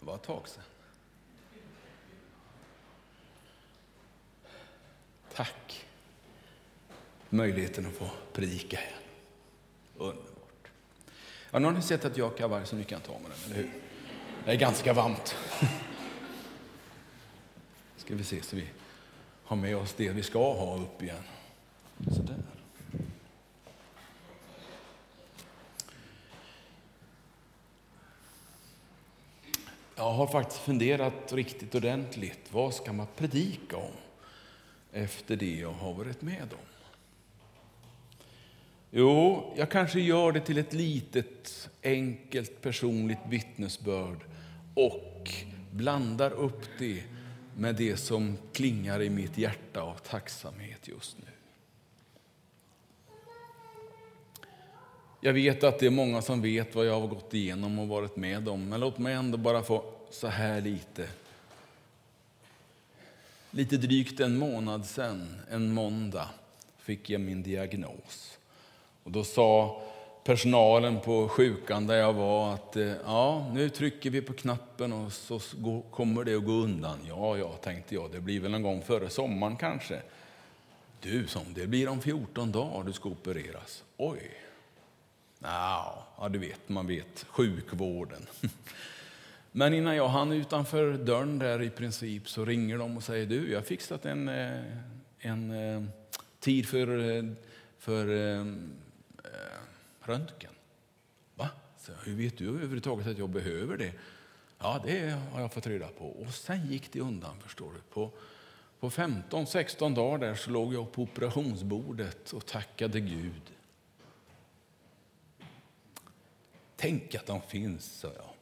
Det 0.00 0.06
var 0.06 0.14
ett 0.14 0.22
tag 0.22 0.48
sedan. 0.48 0.64
Tack 5.34 5.86
möjligheten 7.30 7.86
att 7.86 7.92
få 7.92 8.10
predika 8.32 8.80
igen. 8.80 8.92
Underbart. 9.96 10.68
Ja, 11.50 11.58
nu 11.58 11.66
har 11.66 11.72
ni 11.72 11.82
sett 11.82 12.04
att 12.04 12.16
jag 12.16 12.28
har 12.28 12.36
kavaj 12.36 12.66
så 12.66 12.76
ni 12.76 12.84
kan 12.84 13.00
ta 13.00 13.12
med 13.12 13.30
den, 13.30 13.44
eller 13.44 13.56
hur? 13.56 13.70
Det 14.44 14.50
är 14.50 14.56
ganska 14.56 14.92
varmt. 14.92 15.36
Ska 17.96 18.14
vi 18.14 18.24
se 18.24 18.42
så 18.42 18.56
vi 18.56 18.68
har 19.44 19.56
med 19.56 19.76
oss 19.76 19.94
det 19.94 20.08
vi 20.08 20.22
ska 20.22 20.52
ha 20.52 20.78
upp 20.78 21.02
igen. 21.02 21.22
Sådär. 22.14 22.36
Jag 29.96 30.05
har 30.16 30.26
faktiskt 30.26 30.60
funderat 30.60 31.32
riktigt 31.32 31.74
ordentligt. 31.74 32.40
Vad 32.50 32.74
ska 32.74 32.92
man 32.92 33.06
predika 33.16 33.76
om 33.76 33.92
efter 34.92 35.36
det 35.36 35.54
jag 35.54 35.72
har 35.72 35.92
varit 35.92 36.22
med 36.22 36.52
om? 36.52 36.66
Jo, 38.90 39.44
jag 39.56 39.70
kanske 39.70 40.00
gör 40.00 40.32
det 40.32 40.40
till 40.40 40.58
ett 40.58 40.72
litet, 40.72 41.68
enkelt, 41.82 42.62
personligt 42.62 43.18
vittnesbörd 43.28 44.18
och 44.74 45.30
blandar 45.70 46.30
upp 46.30 46.62
det 46.78 47.02
med 47.56 47.74
det 47.74 47.96
som 47.96 48.38
klingar 48.52 49.02
i 49.02 49.10
mitt 49.10 49.38
hjärta 49.38 49.80
av 49.80 49.94
tacksamhet 49.94 50.88
just 50.88 51.16
nu. 51.18 51.30
Jag 55.20 55.32
vet 55.32 55.64
att 55.64 55.78
det 55.78 55.86
är 55.86 55.90
många 55.90 56.22
som 56.22 56.42
vet 56.42 56.74
vad 56.74 56.86
jag 56.86 57.00
har 57.00 57.08
gått 57.08 57.34
igenom 57.34 57.78
och 57.78 57.88
varit 57.88 58.16
med 58.16 58.48
om, 58.48 58.68
men 58.68 58.80
låt 58.80 58.98
mig 58.98 59.14
ändå 59.14 59.38
bara 59.38 59.62
få 59.62 59.95
så 60.10 60.26
här 60.26 60.60
lite. 60.60 61.08
Lite 63.50 63.76
drygt 63.76 64.20
en 64.20 64.38
månad 64.38 64.86
sen, 64.86 65.40
en 65.50 65.74
måndag, 65.74 66.28
fick 66.78 67.10
jag 67.10 67.20
min 67.20 67.42
diagnos. 67.42 68.38
Och 69.02 69.10
då 69.10 69.24
sa 69.24 69.82
personalen 70.24 71.00
på 71.00 71.28
sjukan 71.28 71.86
där 71.86 71.94
jag 71.94 72.12
var 72.12 72.54
att 72.54 72.76
eh, 72.76 72.92
ja, 73.04 73.50
nu 73.52 73.68
trycker 73.68 74.10
vi 74.10 74.22
på 74.22 74.32
knappen 74.32 74.92
och 74.92 75.12
så 75.12 75.40
kommer 75.90 76.24
det 76.24 76.34
att 76.34 76.44
gå 76.44 76.52
undan. 76.52 76.98
Ja, 77.08 77.38
ja, 77.38 77.52
tänkte 77.52 77.94
jag, 77.94 78.10
det 78.12 78.20
blir 78.20 78.40
väl 78.40 78.54
en 78.54 78.62
gång 78.62 78.82
före 78.82 79.10
sommaren 79.10 79.56
kanske. 79.56 80.02
Du, 81.00 81.26
som 81.26 81.54
det 81.54 81.66
blir 81.66 81.88
om 81.88 82.00
14 82.00 82.52
dagar 82.52 82.84
du 82.84 82.92
ska 82.92 83.08
opereras. 83.08 83.84
Oj. 83.96 84.30
Ja, 85.38 86.28
du 86.30 86.38
vet, 86.38 86.68
man 86.68 86.86
vet, 86.86 87.26
sjukvården. 87.28 88.26
Men 89.58 89.74
innan 89.74 89.96
jag 89.96 90.08
hann 90.08 90.32
utanför 90.32 90.92
dörren 90.92 91.38
där 91.38 91.62
i 91.62 91.70
princip 91.70 92.28
så 92.28 92.44
ringer 92.44 92.78
de 92.78 92.96
och 92.96 93.02
säger 93.02 93.26
du, 93.26 93.50
jag 93.50 93.58
har 93.58 93.64
fixat 93.64 94.04
en, 94.04 94.28
eh, 94.28 94.60
en 95.18 95.50
eh, 95.50 95.82
tid 96.40 96.68
för, 96.68 97.16
eh, 97.16 97.24
för 97.78 98.06
röntgen. 100.00 100.50
Va? 101.34 101.50
Så, 101.78 101.92
hur 102.04 102.16
vet 102.16 102.38
du 102.38 102.48
överhuvudtaget 102.48 103.06
att 103.06 103.18
jag 103.18 103.28
behöver 103.28 103.76
det? 103.76 103.92
Ja, 104.58 104.82
det 104.86 105.18
har 105.32 105.40
jag 105.40 105.52
fått 105.52 105.66
reda 105.66 105.88
på. 105.88 106.04
Och 106.04 106.34
sen 106.34 106.66
gick 106.66 106.92
det 106.92 107.00
undan, 107.00 107.40
förstår 107.40 107.72
du. 107.74 107.80
På, 107.94 108.10
på 108.80 108.90
15-16 108.90 109.94
dagar 109.94 110.18
där 110.18 110.34
så 110.34 110.50
låg 110.50 110.74
jag 110.74 110.92
på 110.92 111.02
operationsbordet 111.02 112.32
och 112.32 112.46
tackade 112.46 113.00
Gud. 113.00 113.52
Tänk 116.76 117.14
att 117.14 117.26
de 117.26 117.42
finns, 117.42 117.98
sa 118.00 118.08
jag. 118.16 118.35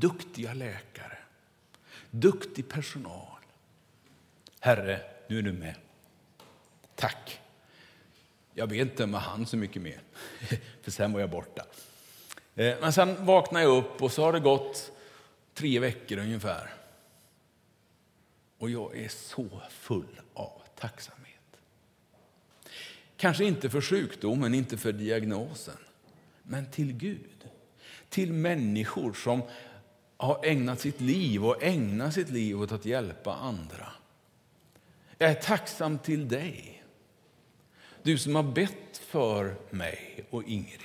Duktiga 0.00 0.54
läkare, 0.54 1.18
duktig 2.10 2.68
personal. 2.68 3.38
Herre, 4.60 5.00
nu 5.28 5.38
är 5.38 5.42
du 5.42 5.52
med. 5.52 5.74
Tack. 6.94 7.40
Jag 8.54 8.66
vet 8.66 8.90
inte 8.90 9.04
om 9.04 9.14
jag 9.14 9.20
hann 9.20 9.46
så 9.46 9.56
mycket 9.56 9.82
mer, 9.82 10.00
för 10.82 10.90
sen 10.90 11.12
var 11.12 11.20
jag 11.20 11.30
borta. 11.30 11.66
Eh, 12.54 12.76
men 12.80 12.92
sen 12.92 13.26
vaknade 13.26 13.64
jag 13.64 13.76
upp 13.76 14.02
och 14.02 14.12
så 14.12 14.22
har 14.22 14.32
det 14.32 14.40
gått 14.40 14.92
tre 15.54 15.78
veckor 15.78 16.18
ungefär. 16.18 16.74
Och 18.58 18.70
jag 18.70 18.96
är 18.96 19.08
så 19.08 19.48
full 19.70 20.20
av 20.34 20.62
tacksamhet. 20.74 21.34
Kanske 23.16 23.44
inte 23.44 23.70
för 23.70 23.80
sjukdomen, 23.80 24.54
inte 24.54 24.78
för 24.78 24.92
diagnosen, 24.92 25.78
men 26.42 26.70
till 26.70 26.92
Gud. 26.92 27.48
Till 28.08 28.32
människor 28.32 29.12
som 29.12 29.42
har 30.18 30.40
ägnat 30.44 30.80
sitt 30.80 31.00
liv 31.00 31.46
och 31.46 31.62
ägnar 31.62 32.10
sitt 32.10 32.30
liv 32.30 32.60
åt 32.60 32.72
att 32.72 32.84
hjälpa 32.84 33.34
andra. 33.34 33.92
Jag 35.18 35.30
är 35.30 35.34
tacksam 35.34 35.98
till 35.98 36.28
dig 36.28 36.78
du 38.02 38.18
som 38.18 38.34
har 38.34 38.42
bett 38.42 38.98
för 38.98 39.56
mig 39.70 40.24
och 40.30 40.44
Ingrid. 40.44 40.80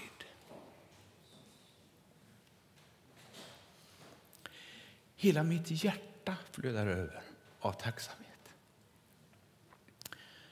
Hela 5.16 5.44
mitt 5.44 5.84
hjärta 5.84 6.36
flödar 6.52 6.88
över 6.88 7.22
av 7.60 7.72
tacksamhet. 7.72 8.30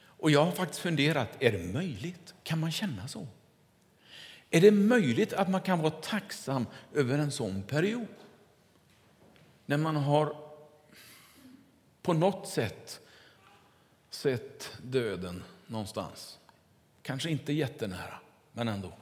Och 0.03 0.31
jag 0.31 0.45
har 0.45 0.51
faktiskt 0.51 0.81
funderat, 0.81 1.29
är 1.39 1.51
det 1.51 1.73
möjligt? 1.73 2.33
Kan 2.43 2.59
man 2.59 2.71
känna 2.71 3.07
så? 3.07 3.27
Är 4.49 4.61
det 4.61 4.71
möjligt 4.71 5.33
att 5.33 5.49
man 5.49 5.61
kan 5.61 5.79
vara 5.79 5.91
tacksam 5.91 6.67
över 6.93 7.17
en 7.17 7.31
sån 7.31 7.63
period? 7.63 8.07
När 9.65 9.77
man 9.77 9.95
har 9.95 10.35
på 12.01 12.13
något 12.13 12.47
sätt 12.47 13.01
sett 14.09 14.77
döden 14.83 15.43
någonstans. 15.67 16.39
Kanske 17.01 17.29
inte 17.29 17.53
jättenära, 17.53 18.19
men 18.53 18.67
ändå. 18.67 18.93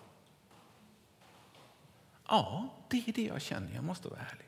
Ja, 2.27 2.69
det 2.89 3.03
är 3.07 3.13
det 3.13 3.23
jag 3.23 3.41
känner. 3.41 3.75
Jag 3.75 3.83
måste 3.83 4.07
vara 4.07 4.19
ärlig. 4.19 4.45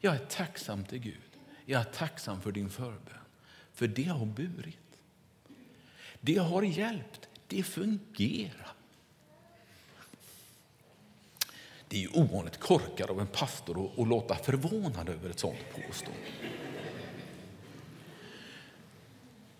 Jag 0.00 0.14
är 0.14 0.26
tacksam 0.26 0.84
till 0.84 0.98
Gud. 0.98 1.20
Jag 1.64 1.80
är 1.80 1.84
tacksam 1.84 2.40
för 2.40 2.52
din 2.52 2.70
förbön. 2.70 3.18
För 3.72 3.88
det 3.88 4.04
har 4.04 4.26
burit. 4.26 4.78
Det 6.20 6.36
har 6.36 6.62
hjälpt. 6.62 7.28
Det 7.46 7.62
fungerar. 7.62 8.73
Det 11.88 11.96
är 11.96 12.00
ju 12.00 12.08
ovanligt 12.08 12.60
korkat 12.60 13.10
av 13.10 13.20
en 13.20 13.26
pastor 13.26 13.84
att, 13.84 13.98
att 13.98 14.08
låta 14.08 14.34
förvånad 14.34 15.08
över 15.08 15.30
ett 15.30 15.38
sånt 15.38 15.58
påstående. 15.86 16.20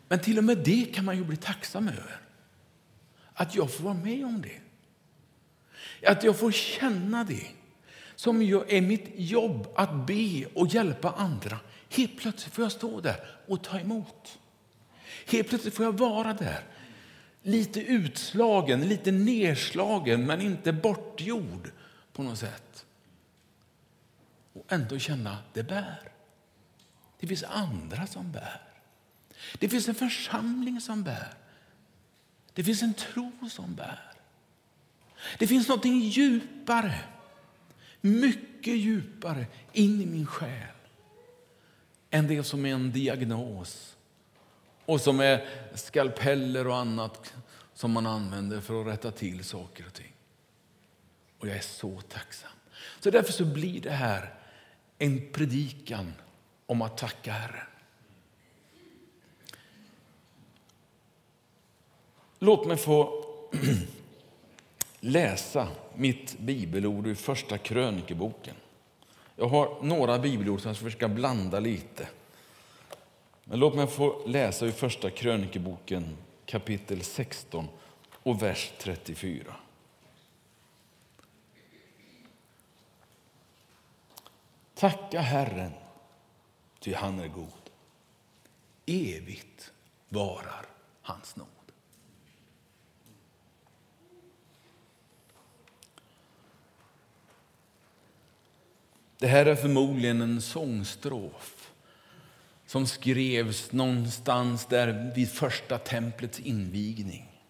Men 0.09 0.21
till 0.21 0.39
och 0.39 0.45
med 0.45 0.59
det 0.59 0.95
kan 0.95 1.05
man 1.05 1.17
ju 1.17 1.25
bli 1.25 1.37
tacksam 1.37 1.89
över 1.89 2.21
att 3.35 3.55
jag 3.55 3.73
får 3.73 3.85
vara 3.85 3.95
med 3.95 4.25
om 4.25 4.43
det. 4.43 4.61
Att 6.11 6.25
jag 6.25 6.39
får 6.39 6.53
känna 6.53 7.25
det 7.25 7.47
som 8.17 8.43
är 8.43 8.81
mitt 8.81 9.13
jobb 9.15 9.69
att 9.75 10.07
be 10.07 10.45
och 10.55 10.69
hjälpa 10.69 11.11
andra. 11.11 11.59
Helt 11.91 12.19
plötsligt 12.19 12.55
får 12.55 12.65
jag 12.65 12.73
stå 12.73 13.01
där 13.01 13.17
och 13.47 13.65
ta 13.65 13.79
emot. 13.79 14.39
Helt 15.27 15.49
plötsligt 15.49 15.75
får 15.75 15.85
jag 15.85 15.99
vara 15.99 16.33
där. 16.33 16.61
Lite 17.43 17.81
utslagen, 17.81 18.81
lite 18.81 19.13
nedslagen, 19.13 20.27
men 20.27 20.41
inte 20.41 20.73
bortgjord 20.73 21.71
på 22.15 22.23
något 22.23 22.39
sätt. 22.39 22.87
Och 24.53 24.73
ändå 24.73 24.99
känna 24.99 25.33
att 25.33 25.55
det 25.55 25.63
bär. 25.63 26.13
Det 27.21 27.27
finns 27.27 27.43
andra 27.43 28.07
som 28.07 28.33
bär. 28.33 28.63
Det 29.59 29.69
finns 29.69 29.89
en 29.89 29.95
församling 29.95 30.81
som 30.81 31.03
bär. 31.03 31.35
Det 32.53 32.65
finns 32.65 32.83
en 32.83 32.95
tro 32.95 33.33
som 33.51 33.75
bär. 33.75 34.13
Det 35.39 35.47
finns 35.47 35.69
något 35.69 35.85
djupare, 35.85 37.01
mycket 38.01 38.77
djupare 38.77 39.47
in 39.73 40.01
i 40.01 40.07
min 40.07 40.27
själ 40.27 40.75
än 42.11 42.27
det 42.27 42.43
som 42.43 42.67
är 42.67 42.75
en 42.75 42.93
diagnos 42.93 43.97
och 44.85 45.01
som 45.01 45.21
är 45.21 45.49
skalpeller 45.75 46.67
och 46.67 46.77
annat 46.77 47.35
som 47.75 47.91
man 47.91 48.07
använder 48.07 48.61
för 48.61 48.81
att 48.81 48.87
rätta 48.87 49.11
till 49.11 49.45
saker 49.45 49.87
och 49.87 49.93
ting. 49.93 50.13
Och 51.39 51.49
jag 51.49 51.57
är 51.57 51.61
så 51.61 52.01
tacksam. 52.01 52.51
Så 53.01 53.11
därför 53.11 53.33
så 53.33 53.45
blir 53.45 53.81
det 53.81 53.91
här 53.91 54.35
en 54.99 55.29
predikan 55.33 56.13
om 56.67 56.83
att 56.83 56.99
tacka 56.99 57.33
Herren. 57.33 57.67
Låt 62.39 62.67
mig 62.67 62.77
få 62.77 63.25
läsa 65.01 65.69
mitt 65.95 66.39
bibelord 66.39 67.07
ur 67.07 67.15
Första 67.15 67.59
krönikeboken. 67.59 68.55
Jag 69.37 69.49
har 69.49 69.83
några 69.83 70.19
bibelord 70.19 70.61
som 70.61 70.69
jag 70.69 70.77
ska 70.77 70.85
försöka 70.85 71.09
blanda 71.09 71.61
lite. 71.61 72.09
Men 73.45 73.59
låt 73.59 73.75
mig 73.75 73.87
få 73.87 74.27
läsa 74.27 74.67
ur 74.67 74.71
Första 74.71 75.11
krönikeboken 75.11 76.17
kapitel 76.47 77.03
16 77.03 77.69
och 78.23 78.43
vers 78.43 78.73
34. 78.79 79.55
Tacka 84.85 85.21
Herren, 85.21 85.73
ty 86.81 86.95
han 86.95 87.19
är 87.19 87.29
god. 87.29 87.71
Evigt 88.87 89.73
varar 90.09 90.67
hans 91.03 91.37
nåd. 91.37 91.47
Det 99.19 99.27
här 99.27 99.47
är 99.47 99.57
förmodligen 99.57 100.21
en 100.21 100.43
sångstrof 100.43 101.73
som 102.67 102.87
skrevs 102.87 103.73
någonstans 103.73 104.67
där 104.67 105.13
vid 105.15 105.31
första 105.31 105.79
templets 105.79 106.41
invigning. 106.41 107.43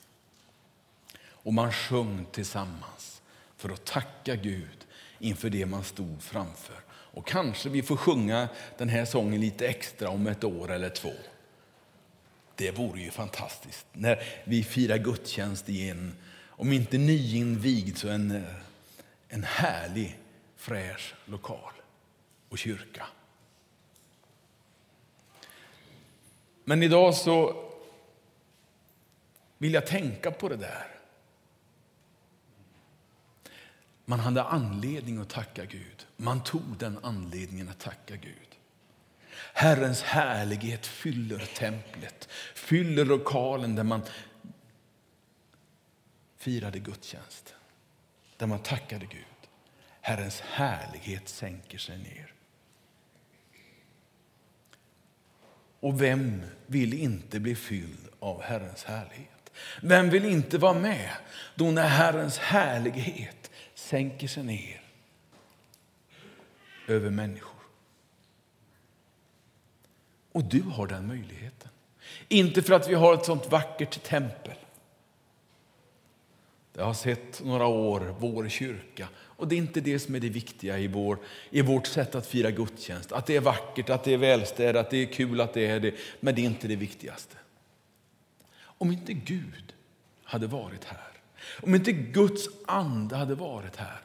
Och 1.27 1.55
man 1.55 1.73
sjöng 1.73 2.27
tillsammans 2.33 3.23
för 3.57 3.69
att 3.69 3.85
tacka 3.85 4.37
Gud 4.37 4.87
inför 5.19 5.51
det 5.51 5.67
man 5.67 5.85
stod 5.85 6.23
framför. 6.23 6.85
Och 7.15 7.27
kanske 7.27 7.69
vi 7.69 7.83
får 7.83 7.97
sjunga 7.97 8.49
den 8.79 8.89
här 8.89 9.05
sången 9.05 9.41
lite 9.41 9.69
extra 9.69 10.09
om 10.09 10.27
ett 10.27 10.45
år 10.45 10.71
eller 10.71 10.91
två. 10.91 11.13
Det 12.57 12.71
vore 12.71 13.01
ju 13.01 13.11
fantastiskt 13.11 13.87
när 13.93 14.23
vi 14.45 14.65
firar 14.65 14.99
gudstjänst 14.99 15.69
i 15.69 15.89
en, 15.89 16.17
om 16.49 16.73
inte 16.73 16.99
nyinvigd, 16.99 17.97
så 17.97 18.09
en, 18.09 18.31
eh, 18.31 18.43
en 19.29 19.45
härlig 19.45 20.19
fräsch 20.57 21.15
lokal 21.25 21.73
och 22.49 22.59
kyrka. 22.59 23.07
Men 26.65 26.83
idag 26.83 27.15
så 27.15 27.65
vill 29.59 29.75
jag 29.75 29.87
tänka 29.87 30.31
på 30.31 30.49
det 30.49 30.57
där. 30.57 30.94
Man 34.05 34.21
hade 34.21 34.43
anledning 34.43 35.19
att 35.19 35.29
tacka 35.29 35.65
Gud. 35.65 36.07
Man 36.17 36.43
tog 36.43 36.79
den 36.79 36.99
anledningen 37.03 37.69
att 37.69 37.79
tacka 37.79 38.17
Gud. 38.17 38.59
Herrens 39.55 40.03
härlighet 40.03 40.87
fyller 40.87 41.39
templet, 41.39 42.29
fyller 42.55 43.05
lokalen 43.05 43.75
där 43.75 43.85
man 43.85 44.03
firade 46.37 46.79
gudstjänst, 46.79 47.55
där 48.37 48.47
man 48.47 48.59
tackade 48.59 49.07
Gud. 49.07 49.25
Herrens 50.01 50.41
härlighet 50.41 51.29
sänker 51.29 51.79
sig 51.79 51.99
ner. 51.99 52.33
Och 55.81 56.03
vem 56.03 56.43
vill 56.67 56.95
inte 56.95 57.41
bli 57.41 57.55
fylld 57.55 58.09
av 58.21 58.43
Herrens 58.43 58.85
härlighet? 58.85 59.51
Vem 59.83 60.11
vill 60.11 60.25
inte 60.25 60.59
vara 60.59 60.79
med 60.79 61.11
då 61.55 61.71
när 61.71 61.89
Herrens 61.89 62.39
härlighet 62.39 63.44
sänker 63.85 64.29
sig 64.29 64.43
ner 64.43 64.81
över 66.89 67.11
människor? 67.11 67.61
Och 70.33 70.45
du 70.45 70.63
har 70.63 70.87
den 70.87 71.07
möjligheten. 71.07 71.71
Inte 72.29 72.63
för 72.63 72.75
att 72.75 72.89
vi 72.89 72.95
har 72.95 73.15
ett 73.15 73.25
sånt 73.25 73.51
vackert 73.51 74.03
tempel. 74.03 74.55
Jag 76.73 76.85
har 76.85 76.95
sett 76.95 77.45
några 77.45 77.67
år 77.67 78.15
vår 78.19 78.49
kyrka 78.49 79.09
och 79.17 79.49
det 79.49 79.55
är 79.55 79.59
inte 79.59 79.81
det 79.81 79.99
som 79.99 80.15
är 80.15 80.21
det 80.21 80.29
viktiga 80.29 80.79
i, 80.79 80.87
vår, 80.87 81.19
i 81.51 81.63
vårt 81.63 81.87
sätt 81.87 82.15
att 82.15 82.27
fira 82.27 82.51
gudstjänst. 82.51 83.13
Att 83.13 83.27
det 83.27 83.37
är 83.37 83.41
vackert, 83.41 83.91
att 83.91 84.05
det 84.05 84.13
är 84.13 84.19
välstädat, 84.19 84.87
att 84.87 84.91
det 84.91 84.97
är 84.97 85.07
kul 85.07 85.41
att 85.41 85.55
det 85.55 85.67
är 85.67 85.81
det. 85.81 85.95
Men 86.21 86.35
det 86.35 86.41
är 86.41 86.45
inte 86.45 86.69
det 86.69 86.77
viktigaste. 86.77 87.37
Om 88.57 88.93
inte 88.93 89.13
Gud 89.13 89.75
hade 90.25 90.47
varit 90.47 90.85
här, 90.85 91.14
om 91.63 91.75
inte 91.75 91.93
Guds 91.93 92.49
ande 92.67 93.17
hade 93.17 93.35
varit 93.35 93.77
här, 93.77 94.01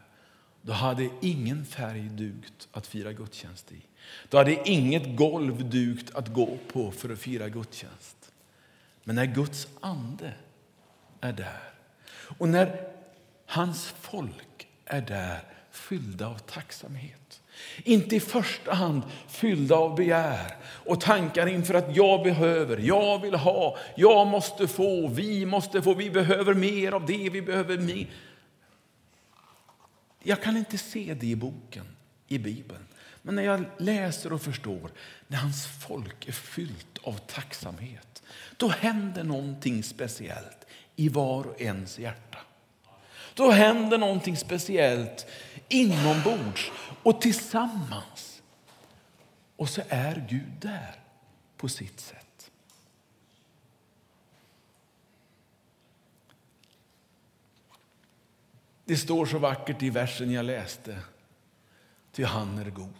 då 0.61 0.73
hade 0.73 1.09
ingen 1.21 1.65
färg 1.65 2.01
dugt 2.01 2.67
att 2.71 2.87
fira 2.87 3.13
gudstjänst 3.13 3.71
i. 3.71 3.81
Då 4.29 4.37
hade 4.37 4.69
inget 4.69 5.17
golv 5.17 5.69
dugt 5.69 6.15
att 6.15 6.27
gå 6.27 6.57
på 6.71 6.91
för 6.91 7.09
att 7.09 7.19
fira 7.19 7.49
gudstjänst. 7.49 8.31
Men 9.03 9.15
när 9.15 9.25
Guds 9.25 9.67
ande 9.79 10.33
är 11.21 11.33
där 11.33 11.73
och 12.37 12.49
när 12.49 12.87
hans 13.45 13.87
folk 13.87 14.67
är 14.85 15.01
där 15.01 15.39
fyllda 15.71 16.27
av 16.27 16.37
tacksamhet. 16.37 17.41
Inte 17.83 18.15
i 18.15 18.19
första 18.19 18.73
hand 18.73 19.01
fyllda 19.27 19.75
av 19.75 19.95
begär 19.95 20.55
och 20.63 21.01
tankar 21.01 21.47
inför 21.47 21.73
att 21.73 21.95
jag 21.95 22.23
behöver, 22.23 22.77
jag 22.77 23.21
vill 23.21 23.35
ha, 23.35 23.77
jag 23.95 24.27
måste 24.27 24.67
få, 24.67 25.07
vi 25.07 25.45
måste 25.45 25.81
få, 25.81 25.93
vi 25.93 26.09
behöver 26.09 26.53
mer 26.53 26.91
av 26.91 27.05
det, 27.05 27.29
vi 27.29 27.41
behöver 27.41 27.77
mer. 27.77 28.07
Jag 30.23 30.41
kan 30.41 30.57
inte 30.57 30.77
se 30.77 31.13
det 31.19 31.27
i 31.27 31.35
boken, 31.35 31.85
i 32.27 32.37
Bibeln. 32.37 32.85
Men 33.21 33.35
när 33.35 33.43
jag 33.43 33.65
läser 33.77 34.33
och 34.33 34.41
förstår, 34.41 34.91
när 35.27 35.37
hans 35.37 35.67
folk 35.67 36.27
är 36.27 36.31
fyllt 36.31 36.97
av 37.03 37.13
tacksamhet, 37.13 38.23
då 38.57 38.67
händer 38.67 39.23
någonting 39.23 39.83
speciellt 39.83 40.65
i 40.95 41.09
var 41.09 41.47
och 41.47 41.61
ens 41.61 41.99
hjärta. 41.99 42.37
Då 43.39 43.51
händer 43.51 43.97
någonting 43.97 44.37
speciellt 44.37 45.27
inombords 45.69 46.71
och 47.03 47.21
tillsammans. 47.21 48.41
Och 49.55 49.69
så 49.69 49.81
är 49.89 50.25
Gud 50.29 50.51
där 50.61 50.95
på 51.57 51.69
sitt 51.69 51.99
sätt. 51.99 52.51
Det 58.85 58.97
står 58.97 59.25
så 59.25 59.37
vackert 59.37 59.83
i 59.83 59.89
versen 59.89 60.31
jag 60.31 60.45
läste. 60.45 60.99
Ty 62.11 62.23
han 62.23 62.57
är 62.57 62.69
god. 62.69 62.93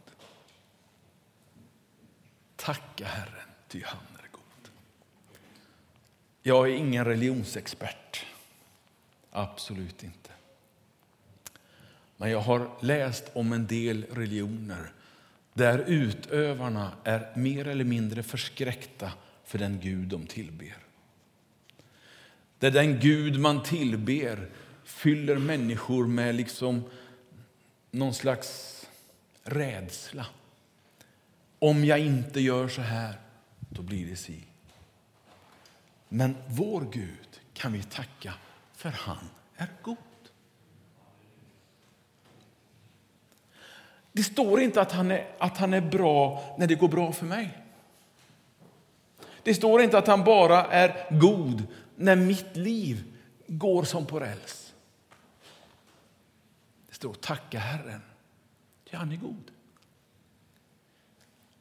Tacka 2.55 3.05
Herren, 3.05 3.49
ty 3.67 3.83
han 3.85 4.03
är 4.23 4.27
god. 4.31 4.71
Jag 6.41 6.69
är 6.69 6.73
ingen 6.73 7.05
religionsexpert. 7.05 8.25
Absolut 9.31 10.03
inte. 10.03 10.29
Men 12.17 12.31
jag 12.31 12.39
har 12.39 12.69
läst 12.81 13.29
om 13.33 13.53
en 13.53 13.67
del 13.67 14.05
religioner 14.11 14.91
där 15.53 15.79
utövarna 15.79 16.91
är 17.03 17.37
mer 17.37 17.67
eller 17.67 17.83
mindre 17.83 18.23
förskräckta 18.23 19.11
för 19.45 19.57
den 19.57 19.79
Gud 19.79 20.07
de 20.07 20.27
tillber. 20.27 20.77
Där 22.59 22.71
den 22.71 22.99
Gud 22.99 23.39
man 23.39 23.63
tillber 23.63 24.49
fyller 24.83 25.37
människor 25.37 26.07
med 26.07 26.35
liksom 26.35 26.83
någon 27.91 28.13
slags 28.13 28.75
rädsla. 29.43 30.25
Om 31.59 31.85
jag 31.85 31.99
inte 31.99 32.39
gör 32.39 32.67
så 32.67 32.81
här, 32.81 33.19
då 33.59 33.81
blir 33.81 34.09
det 34.09 34.15
si. 34.15 34.43
Men 36.09 36.35
vår 36.47 36.87
Gud 36.91 37.39
kan 37.53 37.73
vi 37.73 37.83
tacka 37.83 38.33
för 38.79 38.89
han 38.89 39.29
är 39.55 39.67
god. 39.81 39.97
Det 44.11 44.23
står 44.23 44.61
inte 44.61 44.81
att 44.81 44.91
han, 44.91 45.11
är, 45.11 45.35
att 45.39 45.57
han 45.57 45.73
är 45.73 45.81
bra 45.81 46.43
när 46.59 46.67
det 46.67 46.75
går 46.75 46.87
bra 46.87 47.11
för 47.11 47.25
mig. 47.25 47.65
Det 49.43 49.53
står 49.53 49.81
inte 49.81 49.97
att 49.97 50.07
han 50.07 50.23
bara 50.23 50.65
är 50.65 51.19
god 51.19 51.63
när 51.95 52.15
mitt 52.15 52.55
liv 52.55 53.13
går 53.47 53.83
som 53.83 54.05
på 54.05 54.19
räls. 54.19 54.73
Det 56.89 56.95
står 56.95 57.13
tacka 57.13 57.59
Herren, 57.59 58.01
ty 58.89 58.97
han 58.97 59.11
är 59.11 59.17
god. 59.17 59.51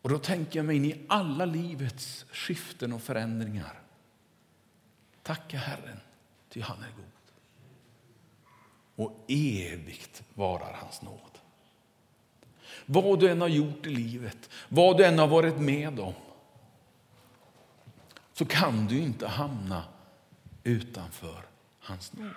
Och 0.03 0.11
då 0.11 0.19
tänker 0.19 0.59
jag 0.59 0.67
mig 0.67 0.77
in 0.77 0.85
i 0.85 1.05
alla 1.09 1.45
livets 1.45 2.27
skiften 2.33 2.93
och 2.93 3.03
förändringar. 3.03 3.81
Tacka 5.23 5.59
Herren, 5.59 6.01
ty 6.49 6.61
han 6.61 6.79
är 6.79 6.93
god. 6.97 7.05
Och 8.97 9.25
evigt 9.29 10.23
varar 10.35 10.73
hans 10.73 11.03
nåd. 11.03 11.39
Vad 12.87 13.21
du 13.21 13.31
än 13.31 13.41
har 13.41 13.49
gjort 13.49 13.87
i 13.87 13.91
livet, 13.91 14.51
vad 14.69 14.97
du 14.97 15.05
än 15.05 15.19
har 15.19 15.27
varit 15.27 15.59
med 15.59 16.01
om 16.01 16.15
så 18.33 18.45
kan 18.45 18.87
du 18.87 18.99
inte 18.99 19.27
hamna 19.27 19.85
utanför 20.65 21.43
hans 21.81 22.13
nåd. 22.13 22.31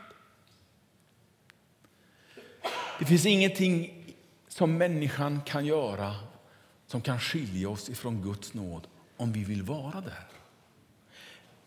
Det 2.99 3.05
finns 3.05 3.25
ingenting 3.25 4.05
som 4.47 4.77
människan 4.77 5.41
kan 5.45 5.65
göra 5.65 6.15
som 6.87 7.01
kan 7.01 7.19
skilja 7.19 7.69
oss 7.69 7.89
ifrån 7.89 8.21
Guds 8.21 8.53
nåd 8.53 8.87
om 9.17 9.31
vi 9.31 9.43
vill 9.43 9.63
vara 9.63 10.01
där. 10.01 10.27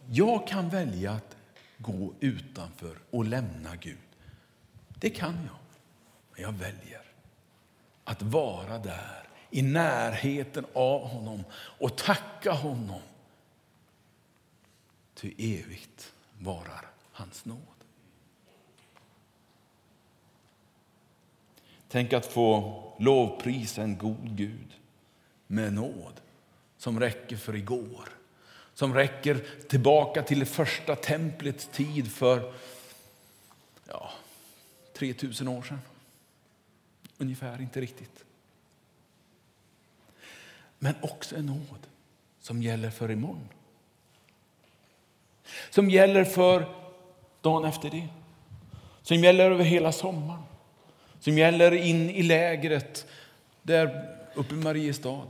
Jag 0.06 0.46
kan 0.46 0.68
välja 0.68 1.12
att 1.12 1.33
gå 1.84 2.14
utanför 2.20 2.98
och 3.10 3.24
lämna 3.24 3.76
Gud. 3.76 3.98
Det 5.00 5.10
kan 5.10 5.34
jag. 5.34 5.56
Men 6.32 6.42
jag 6.42 6.52
väljer 6.52 7.02
att 8.04 8.22
vara 8.22 8.78
där 8.78 9.28
i 9.50 9.62
närheten 9.62 10.66
av 10.72 11.08
honom 11.08 11.44
och 11.54 11.96
tacka 11.96 12.52
honom. 12.52 13.00
Ty 15.14 15.34
evigt 15.38 16.14
varar 16.38 16.90
hans 17.12 17.44
nåd. 17.44 17.58
Tänk 21.88 22.12
att 22.12 22.26
få 22.26 22.96
lovprisa 22.98 23.82
en 23.82 23.98
god 23.98 24.36
Gud 24.36 24.80
med 25.46 25.72
nåd 25.72 26.20
som 26.76 27.00
räcker 27.00 27.36
för 27.36 27.56
igår. 27.56 28.08
Som 28.74 28.94
räcker 28.94 29.44
tillbaka 29.68 30.22
till 30.22 30.38
det 30.40 30.46
första 30.46 30.96
templets 30.96 31.68
tid 31.72 32.12
för 32.12 32.52
ja, 33.88 34.10
3000 34.92 35.48
år 35.48 35.62
sedan. 35.62 35.80
Ungefär, 37.18 37.60
inte 37.60 37.80
riktigt. 37.80 38.24
Men 40.78 40.94
också 41.00 41.36
en 41.36 41.46
nåd 41.46 41.86
som 42.40 42.62
gäller 42.62 42.90
för 42.90 43.10
imorgon. 43.10 43.48
Som 45.70 45.90
gäller 45.90 46.24
för 46.24 46.74
dagen 47.40 47.64
efter 47.64 47.90
det. 47.90 48.08
Som 49.02 49.16
gäller 49.16 49.50
över 49.50 49.64
hela 49.64 49.92
sommaren. 49.92 50.42
Som 51.20 51.38
gäller 51.38 51.72
in 51.72 52.10
i 52.10 52.22
lägret 52.22 53.06
där 53.62 54.16
uppe 54.34 54.54
i 54.54 54.58
Mariestad. 54.58 55.26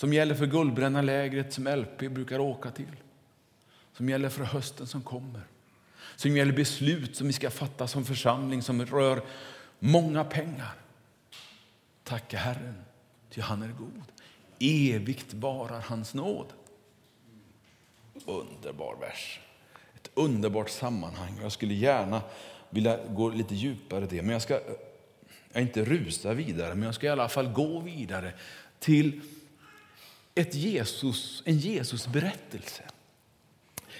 Som 0.00 0.12
gäller 0.12 0.34
för 0.34 0.46
Guldbrännarlägret 0.46 1.52
som 1.52 1.66
LP 1.66 1.98
brukar 1.98 2.38
åka 2.38 2.70
till. 2.70 2.96
Som 3.92 4.08
gäller 4.08 4.28
för 4.28 4.44
hösten 4.44 4.86
som 4.86 5.02
kommer. 5.02 5.42
Som 6.16 6.36
gäller 6.36 6.52
beslut 6.52 7.16
som 7.16 7.26
vi 7.26 7.32
ska 7.32 7.50
fatta 7.50 7.86
som 7.86 8.04
församling 8.04 8.62
som 8.62 8.86
rör 8.86 9.22
många 9.78 10.24
pengar. 10.24 10.74
Tacka 12.04 12.38
Herren, 12.38 12.74
ty 13.30 13.40
han 13.40 13.62
är 13.62 13.68
god. 13.68 14.02
Evigt 14.58 15.34
varar 15.34 15.80
hans 15.80 16.14
nåd. 16.14 16.46
Underbar 18.24 18.96
vers. 19.00 19.40
Ett 19.94 20.10
underbart 20.14 20.70
sammanhang. 20.70 21.38
Jag 21.42 21.52
skulle 21.52 21.74
gärna 21.74 22.22
vilja 22.70 22.98
gå 23.08 23.28
lite 23.28 23.54
djupare 23.54 24.04
i 24.04 24.08
det. 24.08 24.22
Men 24.22 24.32
jag 24.32 24.42
ska 24.42 24.60
jag 25.52 25.62
inte 25.62 25.84
rusa 25.84 26.34
vidare, 26.34 26.74
men 26.74 26.82
jag 26.82 26.94
ska 26.94 27.06
i 27.06 27.10
alla 27.10 27.28
fall 27.28 27.48
gå 27.48 27.80
vidare 27.80 28.32
till 28.78 29.20
ett 30.34 30.54
Jesus, 30.54 31.42
en 31.46 31.58
Jesusberättelse. 31.58 32.82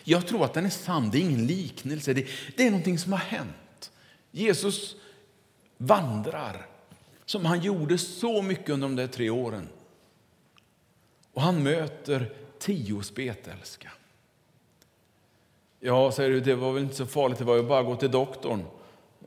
Jag 0.04 0.26
tror 0.26 0.44
att 0.44 0.54
den 0.54 0.66
är 0.66 0.70
sann, 0.70 1.10
det 1.10 1.18
är 1.18 1.20
ingen 1.20 1.46
liknelse, 1.46 2.12
det, 2.12 2.26
det 2.56 2.66
är 2.66 2.70
någonting 2.70 2.98
som 2.98 3.12
har 3.12 3.18
hänt. 3.18 3.92
Jesus 4.30 4.96
vandrar 5.76 6.66
som 7.24 7.44
han 7.44 7.60
gjorde 7.60 7.98
så 7.98 8.42
mycket 8.42 8.70
under 8.70 8.88
de 8.88 8.96
där 8.96 9.06
tre 9.06 9.30
åren. 9.30 9.68
Och 11.32 11.42
han 11.42 11.62
möter 11.62 12.32
tio 12.58 13.02
spetälska. 13.02 13.92
Ja, 15.80 16.12
säger 16.12 16.30
du, 16.30 16.40
det 16.40 16.54
var 16.54 16.72
väl 16.72 16.82
inte 16.82 16.94
så 16.94 17.06
farligt, 17.06 17.38
det 17.38 17.44
var 17.44 17.56
ju 17.56 17.62
bara 17.62 17.80
att 17.80 17.86
gå 17.86 17.96
till 17.96 18.10
doktorn 18.10 18.64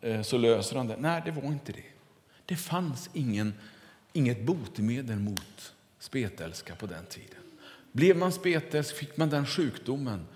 eh, 0.01 0.21
så 0.21 0.37
löser 0.37 0.75
han 0.75 0.87
det. 0.87 0.97
Nej, 0.99 1.21
det 1.25 1.31
var 1.31 1.43
inte 1.43 1.71
det. 1.71 1.83
Det 2.45 2.55
fanns 2.55 3.09
ingen, 3.13 3.53
inget 4.13 4.45
botemedel 4.45 5.19
mot 5.19 5.73
spetälska 6.03 6.75
på 6.75 6.85
den 6.85 7.05
tiden. 7.05 7.43
Blev 7.91 8.17
man 8.17 8.31
spetälsk 8.31 8.95
fick 8.95 9.17
man 9.17 9.29
den 9.29 9.45
sjukdomen 9.45 10.27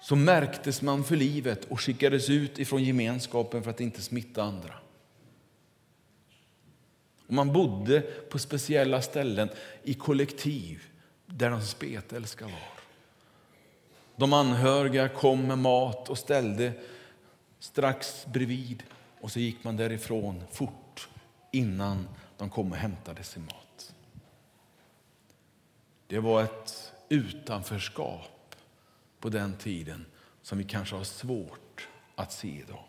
så 0.00 0.16
märktes 0.16 0.82
man 0.82 1.04
för 1.04 1.16
livet 1.16 1.64
och 1.64 1.80
skickades 1.80 2.30
ut 2.30 2.58
ifrån 2.58 2.84
gemenskapen 2.84 3.62
för 3.62 3.70
att 3.70 3.80
inte 3.80 4.02
smitta 4.02 4.42
andra. 4.42 4.74
Och 7.26 7.34
man 7.34 7.52
bodde 7.52 8.00
på 8.00 8.38
speciella 8.38 9.02
ställen 9.02 9.48
i 9.82 9.94
kollektiv 9.94 10.82
där 11.26 11.50
de 11.50 11.62
spetälska 11.62 12.44
var. 12.44 12.70
De 14.16 14.32
anhöriga 14.32 15.08
kom 15.08 15.46
med 15.46 15.58
mat 15.58 16.08
och 16.08 16.18
ställde 16.18 16.72
strax 17.58 18.26
bredvid 18.26 18.82
och 19.20 19.32
så 19.32 19.40
gick 19.40 19.64
man 19.64 19.76
därifrån 19.76 20.42
fort 20.52 21.08
innan 21.50 22.08
de 22.36 22.50
kom 22.50 22.72
och 22.72 22.78
hämtade 22.78 23.22
sin 23.22 23.42
mat. 23.42 23.61
Det 26.12 26.20
var 26.20 26.42
ett 26.42 26.92
utanförskap 27.08 28.56
på 29.20 29.28
den 29.28 29.56
tiden 29.56 30.06
som 30.42 30.58
vi 30.58 30.64
kanske 30.64 30.96
har 30.96 31.04
svårt 31.04 31.88
att 32.14 32.32
se 32.32 32.48
idag. 32.48 32.84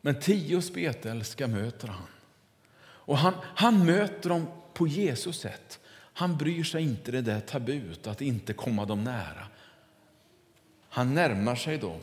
Men 0.00 0.20
tio 0.20 0.62
spetälska 0.62 1.46
möter 1.46 1.88
han. 1.88 2.06
Och 2.82 3.18
han, 3.18 3.34
han 3.42 3.86
möter 3.86 4.28
dem 4.28 4.46
på 4.74 4.86
Jesus 4.86 5.40
sätt. 5.40 5.80
Han 5.94 6.36
bryr 6.36 6.64
sig 6.64 6.82
inte 6.82 7.10
det 7.10 7.22
där 7.22 7.40
tabut 7.40 8.06
att 8.06 8.20
inte 8.20 8.52
komma 8.52 8.84
dem 8.84 9.04
nära. 9.04 9.46
Han 10.88 11.14
närmar 11.14 11.56
sig 11.56 11.78
dem. 11.78 12.00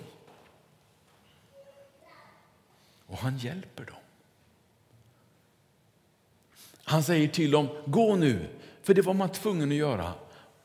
Och 3.06 3.18
han 3.18 3.38
hjälper 3.38 3.86
dem. 3.86 3.96
Han 6.90 7.04
säger 7.04 7.28
till 7.28 7.52
dem, 7.52 7.68
gå 7.86 8.16
nu, 8.16 8.48
för 8.84 8.94
det 8.94 9.02
var 9.02 9.14
man 9.14 9.32
tvungen 9.32 9.70
att 9.70 9.78
göra. 9.78 10.14